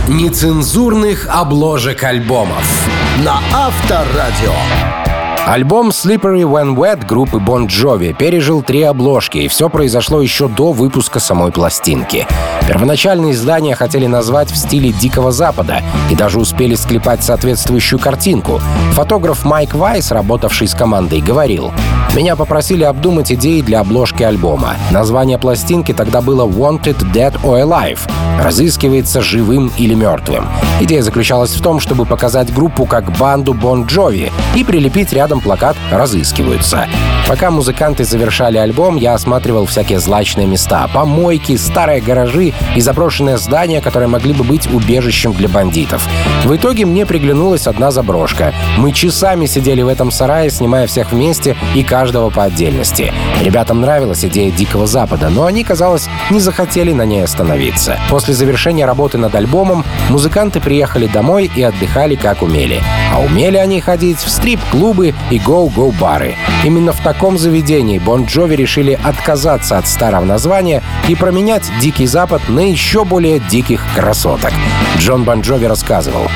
нецензурных 0.08 1.28
обложек 1.30 2.04
альбомов 2.04 2.88
на 3.24 3.40
Авторадио. 3.54 5.01
Альбом 5.48 5.90
Slippery 5.90 6.44
When 6.44 6.76
Wet 6.76 7.06
группы 7.08 7.38
Bon 7.38 7.68
Jovi 7.68 8.14
пережил 8.14 8.62
три 8.62 8.84
обложки, 8.84 9.40
и 9.40 9.48
все 9.48 9.70
произошло 9.70 10.22
еще 10.22 10.48
до 10.48 10.72
выпуска 10.72 11.20
самой 11.20 11.52
пластинки. 11.52 12.28
Первоначальные 12.68 13.34
издания 13.34 13.76
хотели 13.76 14.06
назвать 14.06 14.52
в 14.52 14.56
стиле 14.56 14.92
Дикого 14.92 15.32
Запада 15.32 15.82
и 16.12 16.16
даже 16.16 16.40
успели 16.40 16.76
склепать 16.76 17.24
соответствующую 17.24 18.00
картинку. 18.00 18.62
Фотограф 18.92 19.44
Майк 19.44 19.74
Вайс, 19.74 20.12
работавший 20.12 20.68
с 20.68 20.76
командой, 20.76 21.22
говорил, 21.22 21.74
«Меня 22.16 22.36
попросили 22.36 22.84
обдумать 22.84 23.32
идеи 23.32 23.62
для 23.62 23.80
обложки 23.80 24.22
альбома. 24.22 24.76
Название 24.92 25.40
пластинки 25.40 25.92
тогда 25.92 26.22
было 26.22 26.46
Wanted 26.48 27.00
Dead 27.12 27.34
or 27.42 27.64
Alive— 27.64 28.00
разыскивается 28.42 29.22
живым 29.22 29.72
или 29.78 29.94
мертвым. 29.94 30.46
Идея 30.80 31.02
заключалась 31.02 31.52
в 31.52 31.62
том, 31.62 31.80
чтобы 31.80 32.06
показать 32.06 32.54
группу 32.54 32.86
как 32.86 33.16
банду 33.18 33.54
Bon 33.54 33.88
Jovi 33.88 34.32
и 34.56 34.64
прилепить 34.64 35.14
рядом 35.14 35.31
плакат 35.40 35.78
«Разыскиваются». 35.92 36.88
Пока 37.28 37.50
музыканты 37.50 38.04
завершали 38.04 38.58
альбом, 38.58 38.98
я 38.98 39.14
осматривал 39.14 39.66
всякие 39.66 40.00
злачные 40.00 40.48
места, 40.48 40.90
помойки, 40.94 41.56
старые 41.56 42.02
гаражи 42.02 42.54
и 42.76 42.82
заброшенные 42.82 43.38
здания, 43.38 43.80
которые 43.80 44.10
могли 44.10 44.34
бы 44.34 44.44
быть 44.44 44.68
убежищем 44.74 45.32
для 45.32 45.48
бандитов. 45.48 46.06
В 46.44 46.54
итоге 46.54 46.86
мне 46.86 47.06
приглянулась 47.06 47.68
одна 47.68 47.92
заброшка. 47.92 48.54
Мы 48.78 48.92
часами 48.92 49.46
сидели 49.46 49.82
в 49.82 49.88
этом 49.88 50.12
сарае, 50.12 50.50
снимая 50.50 50.88
всех 50.88 51.12
вместе 51.14 51.56
и 51.74 51.84
каждого 51.84 52.30
по 52.30 52.44
отдельности. 52.44 53.14
Ребятам 53.42 53.80
нравилась 53.82 54.26
идея 54.26 54.52
Дикого 54.52 54.88
Запада, 54.88 55.30
но 55.30 55.46
они, 55.46 55.64
казалось, 55.64 56.10
не 56.32 56.40
захотели 56.40 56.92
на 56.92 57.06
ней 57.06 57.24
остановиться. 57.24 57.98
После 58.10 58.34
завершения 58.34 58.86
работы 58.86 59.18
над 59.18 59.34
альбомом 59.36 59.86
музыканты 60.10 60.60
приехали 60.60 61.08
домой 61.08 61.50
и 61.56 61.62
отдыхали 61.62 62.16
как 62.16 62.42
умели. 62.42 62.82
А 63.14 63.20
умели 63.20 63.58
они 63.58 63.80
ходить 63.80 64.20
в 64.20 64.30
стрип-клубы 64.30 65.14
и 65.30 65.38
Go-Go 65.38 65.94
бары. 66.00 66.36
Именно 66.64 66.94
в 66.94 67.02
таком 67.02 67.38
заведении 67.38 68.00
Бон 68.00 68.26
Джови 68.26 68.56
решили 68.56 69.00
отказаться 69.04 69.78
от 69.78 69.88
старого 69.88 70.26
названия 70.26 70.84
и 71.08 71.16
променять 71.16 71.70
Дикий 71.82 72.08
Запад 72.08 72.42
на 72.50 72.60
еще 72.60 73.06
более 73.06 73.40
диких 73.40 73.84
красоток. 73.96 74.52
Джон 74.98 75.24
Бон 75.24 75.42
Джови 75.42 75.66
рассказывал. 75.66 76.28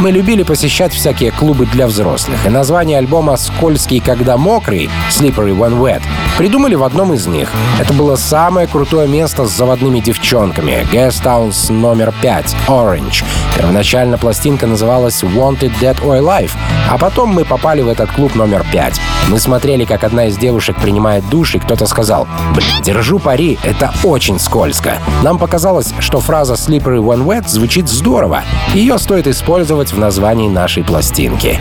«Мы 0.00 0.10
любили 0.10 0.42
посещать 0.42 0.92
всякие 0.92 1.30
клубы 1.30 1.66
для 1.66 1.86
взрослых, 1.86 2.44
и 2.46 2.50
название 2.50 2.98
альбома 2.98 3.36
«Скользкий, 3.36 4.00
когда 4.00 4.36
мокрый» 4.36 4.90
Slippery 5.08 5.56
When 5.56 5.78
Wet 5.80 6.02
придумали 6.36 6.74
в 6.74 6.82
одном 6.82 7.14
из 7.14 7.26
них. 7.28 7.48
Это 7.78 7.92
было 7.92 8.16
самое 8.16 8.66
крутое 8.66 9.06
место 9.06 9.46
с 9.46 9.52
заводными 9.52 10.00
девчонками. 10.00 10.84
Guest 10.92 11.22
Towns 11.22 11.72
номер 11.72 12.12
5, 12.22 12.56
Orange. 12.66 13.24
Первоначально 13.56 14.18
пластинка 14.18 14.66
называлась 14.66 15.22
Wanted 15.22 15.72
Dead 15.80 15.96
or 16.02 16.20
Alive, 16.20 16.50
а 16.90 16.98
потом 16.98 17.30
мы 17.30 17.44
попали 17.44 17.80
в 17.82 17.88
этот 17.88 18.10
клуб 18.10 18.34
номер 18.34 18.66
5. 18.72 19.00
Мы 19.30 19.38
смотрели, 19.38 19.84
как 19.84 20.02
одна 20.02 20.26
из 20.26 20.36
девушек 20.36 20.76
принимает 20.76 21.26
душ, 21.28 21.54
и 21.54 21.58
кто-то 21.60 21.86
сказал, 21.86 22.26
«Блин, 22.54 22.82
держу 22.82 23.18
пари, 23.20 23.58
это 23.62 23.92
очень 24.02 24.38
скользко». 24.40 24.98
Нам 25.22 25.38
показалось, 25.38 25.94
что 26.00 26.20
фраза 26.20 26.54
«Slippery 26.54 26.98
when 26.98 27.24
wet» 27.24 27.48
звучит 27.48 27.88
здорово. 27.88 28.42
Ее 28.74 28.98
стоит 28.98 29.28
использовать 29.28 29.83
в 29.92 29.98
названии 29.98 30.48
нашей 30.48 30.84
пластинки. 30.84 31.60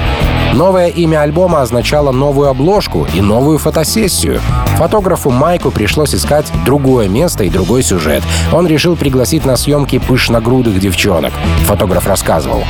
Новое 0.54 0.89
имя 0.89 1.22
альбома 1.22 1.62
означало 1.62 2.12
новую 2.12 2.48
обложку 2.48 3.08
и 3.12 3.22
новую 3.22 3.58
фотосессию. 3.58 4.39
Фотографу 4.78 5.32
Майку 5.32 5.72
пришлось 5.72 6.13
искать 6.13 6.46
другое 6.63 7.08
место 7.08 7.44
и 7.44 7.50
другой 7.50 7.82
сюжет. 7.82 8.22
Он 8.52 8.68
решил 8.68 8.96
пригласить 8.96 9.46
на 9.46 9.58
съемки 9.58 9.98
пышногрудых 9.98 10.80
девчонок. 10.80 11.34
Фотограф 11.66 12.06
рассказывал. 12.06 12.63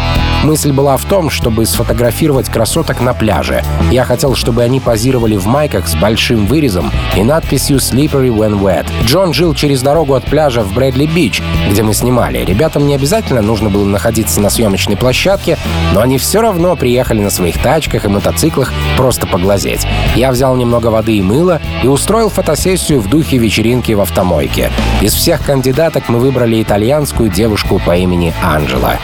Мысль 0.45 0.71
была 0.71 0.95
в 0.95 1.03
том, 1.03 1.29
чтобы 1.29 1.65
сфотографировать 1.65 2.49
красоток 2.49 3.01
на 3.01 3.13
пляже. 3.13 3.63
Я 3.91 4.05
хотел, 4.05 4.35
чтобы 4.35 4.63
они 4.63 4.79
позировали 4.79 5.35
в 5.35 5.45
майках 5.45 5.87
с 5.87 5.95
большим 5.95 6.45
вырезом 6.45 6.89
и 7.17 7.23
надписью 7.23 7.77
«Slippery 7.77 8.29
when 8.29 8.59
wet». 8.61 8.85
Джон 9.05 9.33
жил 9.33 9.53
через 9.53 9.81
дорогу 9.81 10.13
от 10.13 10.25
пляжа 10.25 10.63
в 10.63 10.73
Брэдли-Бич, 10.73 11.41
где 11.69 11.83
мы 11.83 11.93
снимали. 11.93 12.45
Ребятам 12.45 12.87
не 12.87 12.95
обязательно 12.95 13.41
нужно 13.41 13.69
было 13.69 13.85
находиться 13.85 14.39
на 14.39 14.49
съемочной 14.49 14.95
площадке, 14.95 15.57
но 15.93 16.01
они 16.01 16.17
все 16.17 16.41
равно 16.41 16.75
приехали 16.77 17.21
на 17.21 17.29
своих 17.29 17.57
тачках 17.57 17.72
и 18.05 18.07
мотоциклах 18.07 18.71
просто 18.97 19.25
поглазеть. 19.25 19.87
Я 20.15 20.31
взял 20.31 20.55
немного 20.55 20.87
воды 20.87 21.17
и 21.17 21.21
мыла 21.21 21.59
и 21.83 21.87
устроил 21.87 22.29
фотосессию 22.29 22.99
в 22.99 23.09
духе 23.09 23.37
вечеринки 23.37 23.91
в 23.93 24.01
автомойке. 24.01 24.71
Из 25.01 25.13
всех 25.13 25.43
кандидаток 25.43 26.09
мы 26.09 26.19
выбрали 26.19 26.61
итальянскую 26.61 27.29
девушку 27.29 27.81
по 27.83 27.95
имени 27.97 28.33
Анджела. 28.43 28.99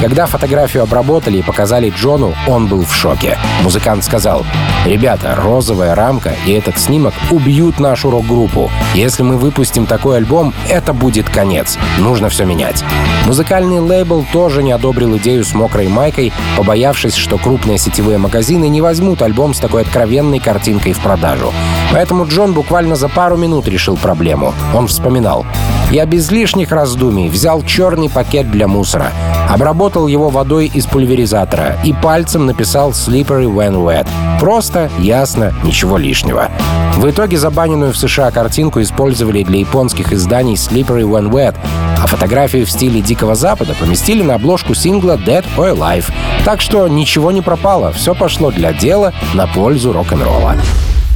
Когда 0.00 0.26
фотографию 0.26 0.82
обработали 0.82 1.38
и 1.38 1.42
показали 1.42 1.90
Джону, 1.90 2.34
он 2.46 2.66
был 2.66 2.84
в 2.84 2.94
шоке. 2.94 3.38
Музыкант 3.62 4.04
сказал, 4.04 4.44
«Ребята, 4.84 5.34
розовая 5.34 5.94
рамка 5.94 6.34
и 6.44 6.52
этот 6.52 6.78
снимок 6.78 7.14
убьют 7.30 7.80
нашу 7.80 8.10
рок-группу. 8.10 8.70
Если 8.94 9.22
мы 9.22 9.38
выпустим 9.38 9.86
такой 9.86 10.18
альбом, 10.18 10.52
это 10.68 10.92
будет 10.92 11.30
конец. 11.30 11.78
Нужно 11.98 12.28
все 12.28 12.44
менять». 12.44 12.84
Музыкальный 13.26 13.80
лейбл 13.80 14.24
тоже 14.32 14.62
не 14.62 14.72
одобрил 14.72 15.16
идею 15.16 15.44
с 15.44 15.54
мокрой 15.54 15.88
майкой, 15.88 16.32
побоявшись, 16.56 17.14
что 17.14 17.38
крупные 17.38 17.78
сетевые 17.78 18.18
магазины 18.18 18.68
не 18.68 18.82
возьмут 18.82 19.22
альбом 19.22 19.54
с 19.54 19.58
такой 19.58 19.82
откровенной 19.82 20.38
картинкой 20.38 20.92
в 20.92 21.00
продажу. 21.00 21.52
Поэтому 21.90 22.26
Джон 22.26 22.52
буквально 22.52 22.96
за 22.96 23.08
пару 23.08 23.36
минут 23.36 23.66
решил 23.66 23.96
проблему. 23.96 24.54
Он 24.74 24.86
вспоминал. 24.86 25.46
«Я 25.90 26.04
без 26.04 26.30
лишних 26.30 26.72
раздумий 26.72 27.28
взял 27.28 27.62
черный 27.62 28.10
пакет 28.10 28.50
для 28.50 28.66
мусора, 28.66 29.12
обработал 29.48 30.08
его 30.08 30.30
водой 30.30 30.70
из 30.72 30.86
пульверизатора 30.86 31.76
и 31.84 31.92
пальцем 31.92 32.46
написал 32.46 32.90
«Slippery 32.90 33.46
when 33.46 33.84
wet». 33.84 34.08
Просто, 34.40 34.90
ясно, 34.98 35.54
ничего 35.62 35.96
лишнего. 35.96 36.50
В 36.96 37.08
итоге 37.08 37.36
забаненную 37.36 37.92
в 37.92 37.96
США 37.96 38.30
картинку 38.30 38.80
использовали 38.82 39.42
для 39.42 39.60
японских 39.60 40.12
изданий 40.12 40.54
«Slippery 40.54 41.02
when 41.02 41.30
wet», 41.30 41.54
а 42.02 42.06
фотографию 42.06 42.66
в 42.66 42.70
стиле 42.70 43.00
Дикого 43.00 43.34
Запада 43.34 43.74
поместили 43.78 44.22
на 44.22 44.34
обложку 44.34 44.74
сингла 44.74 45.16
«Dead 45.16 45.44
or 45.56 45.76
Alive». 45.76 46.10
Так 46.44 46.60
что 46.60 46.88
ничего 46.88 47.32
не 47.32 47.42
пропало, 47.42 47.92
все 47.92 48.14
пошло 48.14 48.50
для 48.50 48.72
дела 48.72 49.12
на 49.34 49.46
пользу 49.46 49.92
рок-н-ролла. 49.92 50.56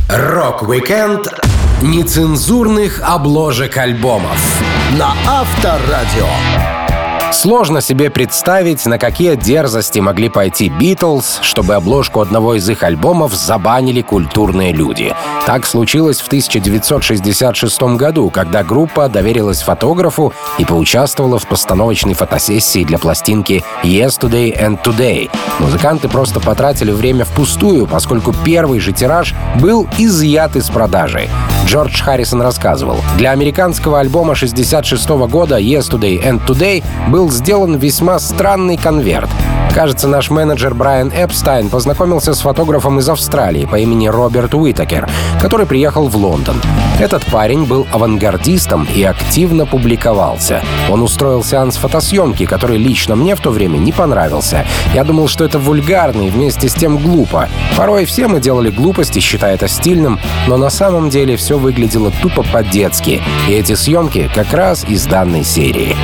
Рок-викенд 0.09 1.33
нецензурных 1.83 3.01
обложек 3.03 3.79
альбомов. 3.79 4.63
На 4.99 5.15
Авторадио. 5.27 6.27
Сложно 7.33 7.81
себе 7.81 8.11
представить, 8.11 8.85
на 8.85 8.99
какие 8.99 9.35
дерзости 9.37 9.99
могли 10.01 10.29
пойти 10.29 10.69
Битлз, 10.69 11.39
чтобы 11.43 11.75
обложку 11.75 12.21
одного 12.21 12.57
из 12.57 12.69
их 12.69 12.83
альбомов 12.83 13.33
забанили 13.33 14.03
культурные 14.03 14.73
люди. 14.73 15.15
Так 15.47 15.65
случилось 15.65 16.21
в 16.21 16.27
1966 16.27 17.83
году, 17.97 18.29
когда 18.31 18.63
группа 18.63 19.09
доверилась 19.09 19.63
фотографу 19.63 20.35
и 20.59 20.65
поучаствовала 20.67 21.39
в 21.39 21.47
постановочной 21.47 22.15
фотосессии 22.15 22.85
для 22.85 22.99
пластинки 22.99 23.65
«Yesterday 23.85 24.53
and 24.55 24.83
Today». 24.85 25.31
Музыканты 25.61 26.09
просто 26.09 26.41
потратили 26.41 26.91
время 26.91 27.25
впустую, 27.25 27.87
поскольку 27.87 28.35
первый 28.45 28.81
же 28.81 28.93
тираж 28.93 29.35
был 29.61 29.89
изъят 29.97 30.57
из 30.57 30.69
продажи. 30.69 31.31
Джордж 31.71 32.03
Харрисон 32.03 32.43
рассказывал, 32.43 32.97
для 33.17 33.31
американского 33.31 34.01
альбома 34.01 34.35
66 34.35 35.09
года 35.29 35.57
«Yesterday 35.61 36.21
and 36.21 36.45
Today» 36.45 36.83
был 37.09 37.31
сделан 37.31 37.77
весьма 37.77 38.19
странный 38.19 38.77
конверт. 38.77 39.31
Кажется, 39.73 40.09
наш 40.09 40.31
менеджер 40.31 40.75
Брайан 40.75 41.13
Эпстайн 41.15 41.69
познакомился 41.71 42.35
с 42.35 42.41
фотографом 42.41 42.99
из 42.99 43.09
Австралии 43.09 43.67
по 43.67 43.77
имени 43.77 44.09
Роберт 44.09 44.53
Уитакер, 44.53 45.09
который 45.41 45.65
приехал 45.65 46.09
в 46.09 46.17
Лондон. 46.17 46.61
Этот 46.99 47.25
парень 47.27 47.65
был 47.65 47.87
авангардистом 47.93 48.87
и 48.95 49.05
активно 49.05 49.67
публиковался. 49.67 50.61
Он 50.91 51.03
устроил 51.03 51.45
сеанс 51.45 51.77
фотосъемки, 51.77 52.47
который 52.47 52.79
лично 52.79 53.15
мне 53.15 53.37
в 53.37 53.41
то 53.41 53.51
время 53.51 53.79
не 53.79 53.93
понравился. 53.93 54.67
Я 54.93 55.05
думал, 55.05 55.29
что 55.29 55.45
это 55.45 55.61
вульгарно 55.61 56.23
и 56.23 56.31
вместе 56.31 56.69
с 56.69 56.75
тем 56.75 56.99
глупо. 56.99 57.49
Порой 57.77 58.07
все 58.07 58.27
мы 58.27 58.41
делали 58.41 58.71
глупости, 58.71 59.21
считая 59.21 59.55
это 59.55 59.69
стильным, 59.69 60.19
но 60.49 60.57
на 60.57 60.69
самом 60.69 61.11
деле 61.11 61.37
все 61.37 61.59
выглядело 61.61 62.11
тупо 62.11 62.43
по-детски. 62.43 63.23
И 63.49 63.53
эти 63.53 63.75
съемки 63.75 64.29
как 64.35 64.53
раз 64.53 64.85
из 64.85 65.07
данной 65.07 65.45
серии. 65.45 65.95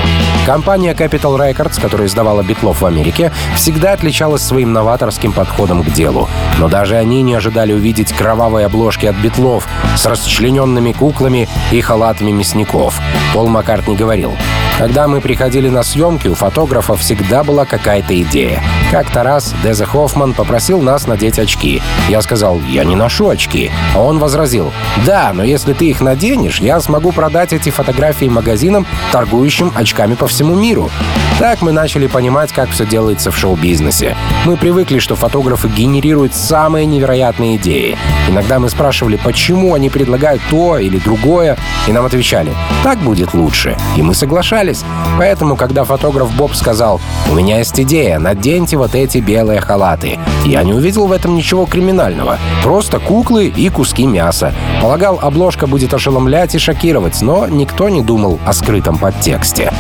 Компания 0.47 0.95
Capital 0.95 1.37
Records, 1.37 1.81
которая 1.81 2.07
издавала 2.07 2.42
битлов 2.42 2.81
в 2.81 2.87
Америке, 2.87 3.33
всегда 3.57 3.92
отличалась 3.92 4.42
своим 4.42 4.73
новаторским 4.73 5.33
подходом 5.33 5.83
к 5.83 5.90
делу. 5.92 6.29
Но 6.59 6.69
даже 6.69 6.97
они 6.97 7.23
не 7.23 7.35
ожидали 7.35 7.73
увидеть 7.73 8.12
кровавые 8.12 8.66
обложки 8.66 9.07
от 9.07 9.16
битлов 9.16 9.66
с 9.97 10.07
расчлененными 10.07 10.92
куклами 10.92 11.49
и 11.73 11.81
халатами 11.81 12.31
мясников. 12.31 13.01
Пол 13.35 13.49
Маккартни 13.49 13.97
говорил, 13.97 14.37
когда 14.79 15.09
мы 15.09 15.21
приходили 15.21 15.69
на 15.69 15.83
съемки, 15.83 16.29
у 16.29 16.35
фотографа 16.35 16.97
всегда 16.97 17.43
была 17.43 17.65
какая-то 17.65 18.21
идея. 18.23 18.62
Как-то 18.91 19.23
раз 19.23 19.55
Дезе 19.62 19.87
Хоффман 19.87 20.35
попросил 20.35 20.81
нас 20.81 21.07
надеть 21.07 21.39
очки. 21.39 21.83
Я 22.09 22.21
сказал, 22.21 22.61
я 22.69 22.85
не 22.85 22.95
ношу 22.95 23.29
очки. 23.29 23.71
А 23.95 24.03
он 24.03 24.19
возразил, 24.19 24.73
да, 25.07 25.33
но 25.33 25.45
если 25.45 25.73
ты 25.73 25.87
их 25.89 26.01
наденешь, 26.01 26.61
я 26.61 26.81
смогу 26.81 27.12
продать 27.12 27.53
эти 27.53 27.71
фотографии 27.71 28.27
магазинам, 28.27 28.87
торгующим 29.12 29.73
очками 29.75 30.15
по 30.15 30.27
всему 30.27 30.55
миру. 30.55 30.91
Так 31.39 31.62
мы 31.62 31.73
начали 31.73 32.07
понимать, 32.07 32.53
как 32.53 32.71
все 32.71 32.87
делается 32.87 33.31
в 33.31 33.39
шоу-бизнесе. 33.39 34.17
Мы 34.45 34.57
привыкли, 34.57 34.99
что 34.99 35.17
фотографы 35.17 35.69
генерируют 35.69 36.35
самые 36.35 36.87
невероятные 36.87 37.57
идеи. 37.57 37.97
Иногда 38.29 38.59
мы 38.59 38.69
спрашивали, 38.69 39.17
почему 39.17 39.75
они 39.75 39.91
предлагают 39.91 40.43
то 40.51 40.79
или 40.79 40.99
другое, 40.99 41.57
и 41.87 41.93
нам 41.93 42.07
отвечали, 42.07 42.53
так 42.83 42.99
будет 42.99 43.35
лучше. 43.35 43.77
И 43.97 44.03
мы 44.03 44.15
соглашались 44.15 44.65
общались. 44.66 44.85
Поэтому, 45.18 45.57
когда 45.57 45.85
фотограф 45.85 46.35
Боб 46.37 46.55
сказал 46.55 47.00
«У 47.31 47.35
меня 47.35 47.59
есть 47.59 47.79
идея, 47.81 48.18
наденьте 48.18 48.76
вот 48.76 48.94
эти 48.94 49.18
белые 49.18 49.61
халаты», 49.61 50.18
я 50.44 50.62
не 50.62 50.74
увидел 50.74 51.07
в 51.07 51.12
этом 51.12 51.35
ничего 51.35 51.66
криминального. 51.66 52.38
Просто 52.62 52.98
куклы 52.98 53.46
и 53.46 53.68
куски 53.68 54.07
мяса. 54.07 54.52
Полагал, 54.83 55.18
обложка 55.22 55.66
будет 55.66 55.94
ошеломлять 55.94 56.55
и 56.55 56.59
шокировать, 56.59 57.22
но 57.22 57.46
никто 57.46 57.88
не 57.88 58.02
думал 58.02 58.38
о 58.46 58.52
скрытом 58.52 58.98
подтексте. 58.98 59.72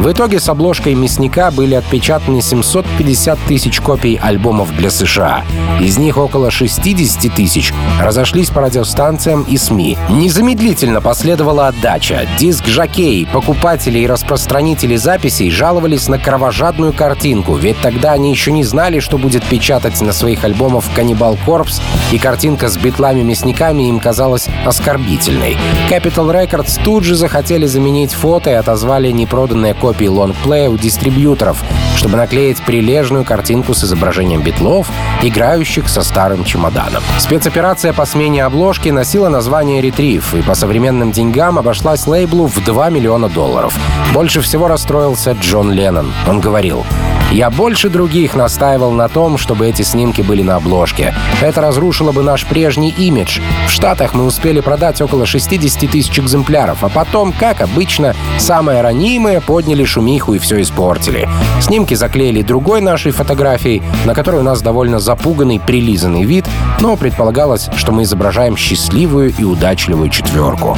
В 0.00 0.10
итоге 0.10 0.40
с 0.40 0.48
обложкой 0.48 0.94
«Мясника» 0.94 1.50
были 1.50 1.74
отпечатаны 1.74 2.40
750 2.40 3.38
тысяч 3.46 3.82
копий 3.82 4.16
альбомов 4.16 4.74
для 4.74 4.88
США. 4.88 5.44
Из 5.78 5.98
них 5.98 6.16
около 6.16 6.50
60 6.50 7.34
тысяч 7.34 7.74
разошлись 8.00 8.48
по 8.48 8.62
радиостанциям 8.62 9.42
и 9.42 9.58
СМИ. 9.58 9.98
Незамедлительно 10.08 11.02
последовала 11.02 11.66
отдача. 11.68 12.26
Диск 12.38 12.64
«Жокей», 12.66 13.28
покупатели 13.30 13.98
и 13.98 14.06
распространители 14.06 14.96
записей 14.96 15.50
жаловались 15.50 16.08
на 16.08 16.18
кровожадную 16.18 16.94
картинку, 16.94 17.56
ведь 17.56 17.78
тогда 17.82 18.12
они 18.12 18.30
еще 18.30 18.52
не 18.52 18.64
знали, 18.64 19.00
что 19.00 19.18
будет 19.18 19.44
печатать 19.44 20.00
на 20.00 20.14
своих 20.14 20.44
альбомах 20.44 20.84
«Каннибал 20.96 21.36
Корпс», 21.44 21.82
и 22.10 22.16
картинка 22.16 22.70
с 22.70 22.78
битлами-мясниками 22.78 23.82
им 23.82 24.00
казалась 24.00 24.48
оскорбительной. 24.64 25.58
Capital 25.90 26.32
Records 26.32 26.80
тут 26.82 27.04
же 27.04 27.16
захотели 27.16 27.66
заменить 27.66 28.12
фото 28.12 28.48
и 28.48 28.54
отозвали 28.54 29.10
непроданные 29.10 29.74
копии 29.74 29.89
лонгплея 30.08 30.70
у 30.70 30.76
дистрибьюторов, 30.76 31.62
чтобы 31.96 32.16
наклеить 32.16 32.62
прилежную 32.62 33.24
картинку 33.24 33.74
с 33.74 33.84
изображением 33.84 34.42
битлов, 34.42 34.88
играющих 35.22 35.88
со 35.88 36.02
старым 36.02 36.44
чемоданом. 36.44 37.02
Спецоперация 37.18 37.92
по 37.92 38.04
смене 38.04 38.44
обложки 38.44 38.88
носила 38.88 39.28
название 39.28 39.80
«Ретрив» 39.80 40.34
и 40.34 40.42
по 40.42 40.54
современным 40.54 41.12
деньгам 41.12 41.58
обошлась 41.58 42.06
лейблу 42.06 42.46
в 42.46 42.64
2 42.64 42.90
миллиона 42.90 43.28
долларов. 43.28 43.74
Больше 44.14 44.40
всего 44.40 44.68
расстроился 44.68 45.32
Джон 45.32 45.72
Леннон. 45.72 46.12
Он 46.26 46.40
говорил, 46.40 46.84
я 47.32 47.48
больше 47.48 47.90
других 47.90 48.34
настаивал 48.34 48.90
на 48.90 49.08
том, 49.08 49.38
чтобы 49.38 49.68
эти 49.68 49.82
снимки 49.82 50.20
были 50.20 50.42
на 50.42 50.56
обложке. 50.56 51.14
Это 51.40 51.60
разрушило 51.60 52.10
бы 52.10 52.24
наш 52.24 52.44
прежний 52.44 52.90
имидж. 52.90 53.40
В 53.68 53.70
Штатах 53.70 54.14
мы 54.14 54.24
успели 54.24 54.58
продать 54.58 55.00
около 55.00 55.26
60 55.26 55.88
тысяч 55.88 56.18
экземпляров, 56.18 56.82
а 56.82 56.88
потом, 56.88 57.32
как 57.32 57.60
обычно, 57.60 58.16
самое 58.38 58.80
ранимое 58.80 59.40
подняли 59.70 59.84
шумиху 59.84 60.34
и 60.34 60.38
все 60.38 60.60
испортили. 60.60 61.28
Снимки 61.60 61.94
заклеили 61.94 62.42
другой 62.42 62.80
нашей 62.80 63.12
фотографией, 63.12 63.82
на 64.04 64.14
которой 64.14 64.40
у 64.40 64.42
нас 64.42 64.62
довольно 64.62 64.98
запуганный, 64.98 65.60
прилизанный 65.60 66.24
вид, 66.24 66.44
но 66.80 66.96
предполагалось, 66.96 67.68
что 67.76 67.92
мы 67.92 68.02
изображаем 68.02 68.56
счастливую 68.56 69.32
и 69.38 69.44
удачливую 69.44 70.08
четверку. 70.10 70.76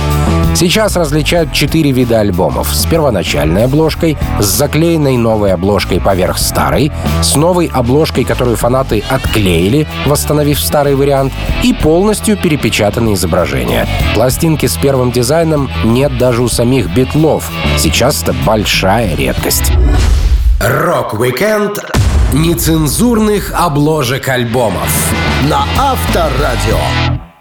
Сейчас 0.54 0.96
различают 0.96 1.52
четыре 1.52 1.92
вида 1.92 2.20
альбомов. 2.20 2.74
С 2.74 2.86
первоначальной 2.86 3.64
обложкой, 3.64 4.18
с 4.38 4.44
заклеенной 4.44 5.16
новой 5.16 5.52
обложкой 5.52 6.00
поверх 6.00 6.38
старой, 6.38 6.92
с 7.22 7.36
новой 7.36 7.70
обложкой, 7.72 8.24
которую 8.24 8.56
фанаты 8.56 9.02
отклеили, 9.08 9.86
восстановив 10.06 10.60
старый 10.60 10.94
вариант, 10.94 11.32
и 11.62 11.72
полностью 11.72 12.36
перепечатанные 12.36 13.14
изображения. 13.14 13.88
Пластинки 14.14 14.66
с 14.66 14.76
первым 14.76 15.10
дизайном 15.10 15.70
нет 15.84 16.16
даже 16.18 16.42
у 16.42 16.48
самих 16.48 16.94
битлов. 16.94 17.50
Сейчас 17.78 18.22
это 18.22 18.34
большая 18.44 19.16
редкость. 19.16 19.72
Рок-викенд 20.60 21.84
нецензурных 22.32 23.52
обложек 23.54 24.28
альбомов 24.28 25.12
На 25.48 25.64
Авторадио. 25.78 27.31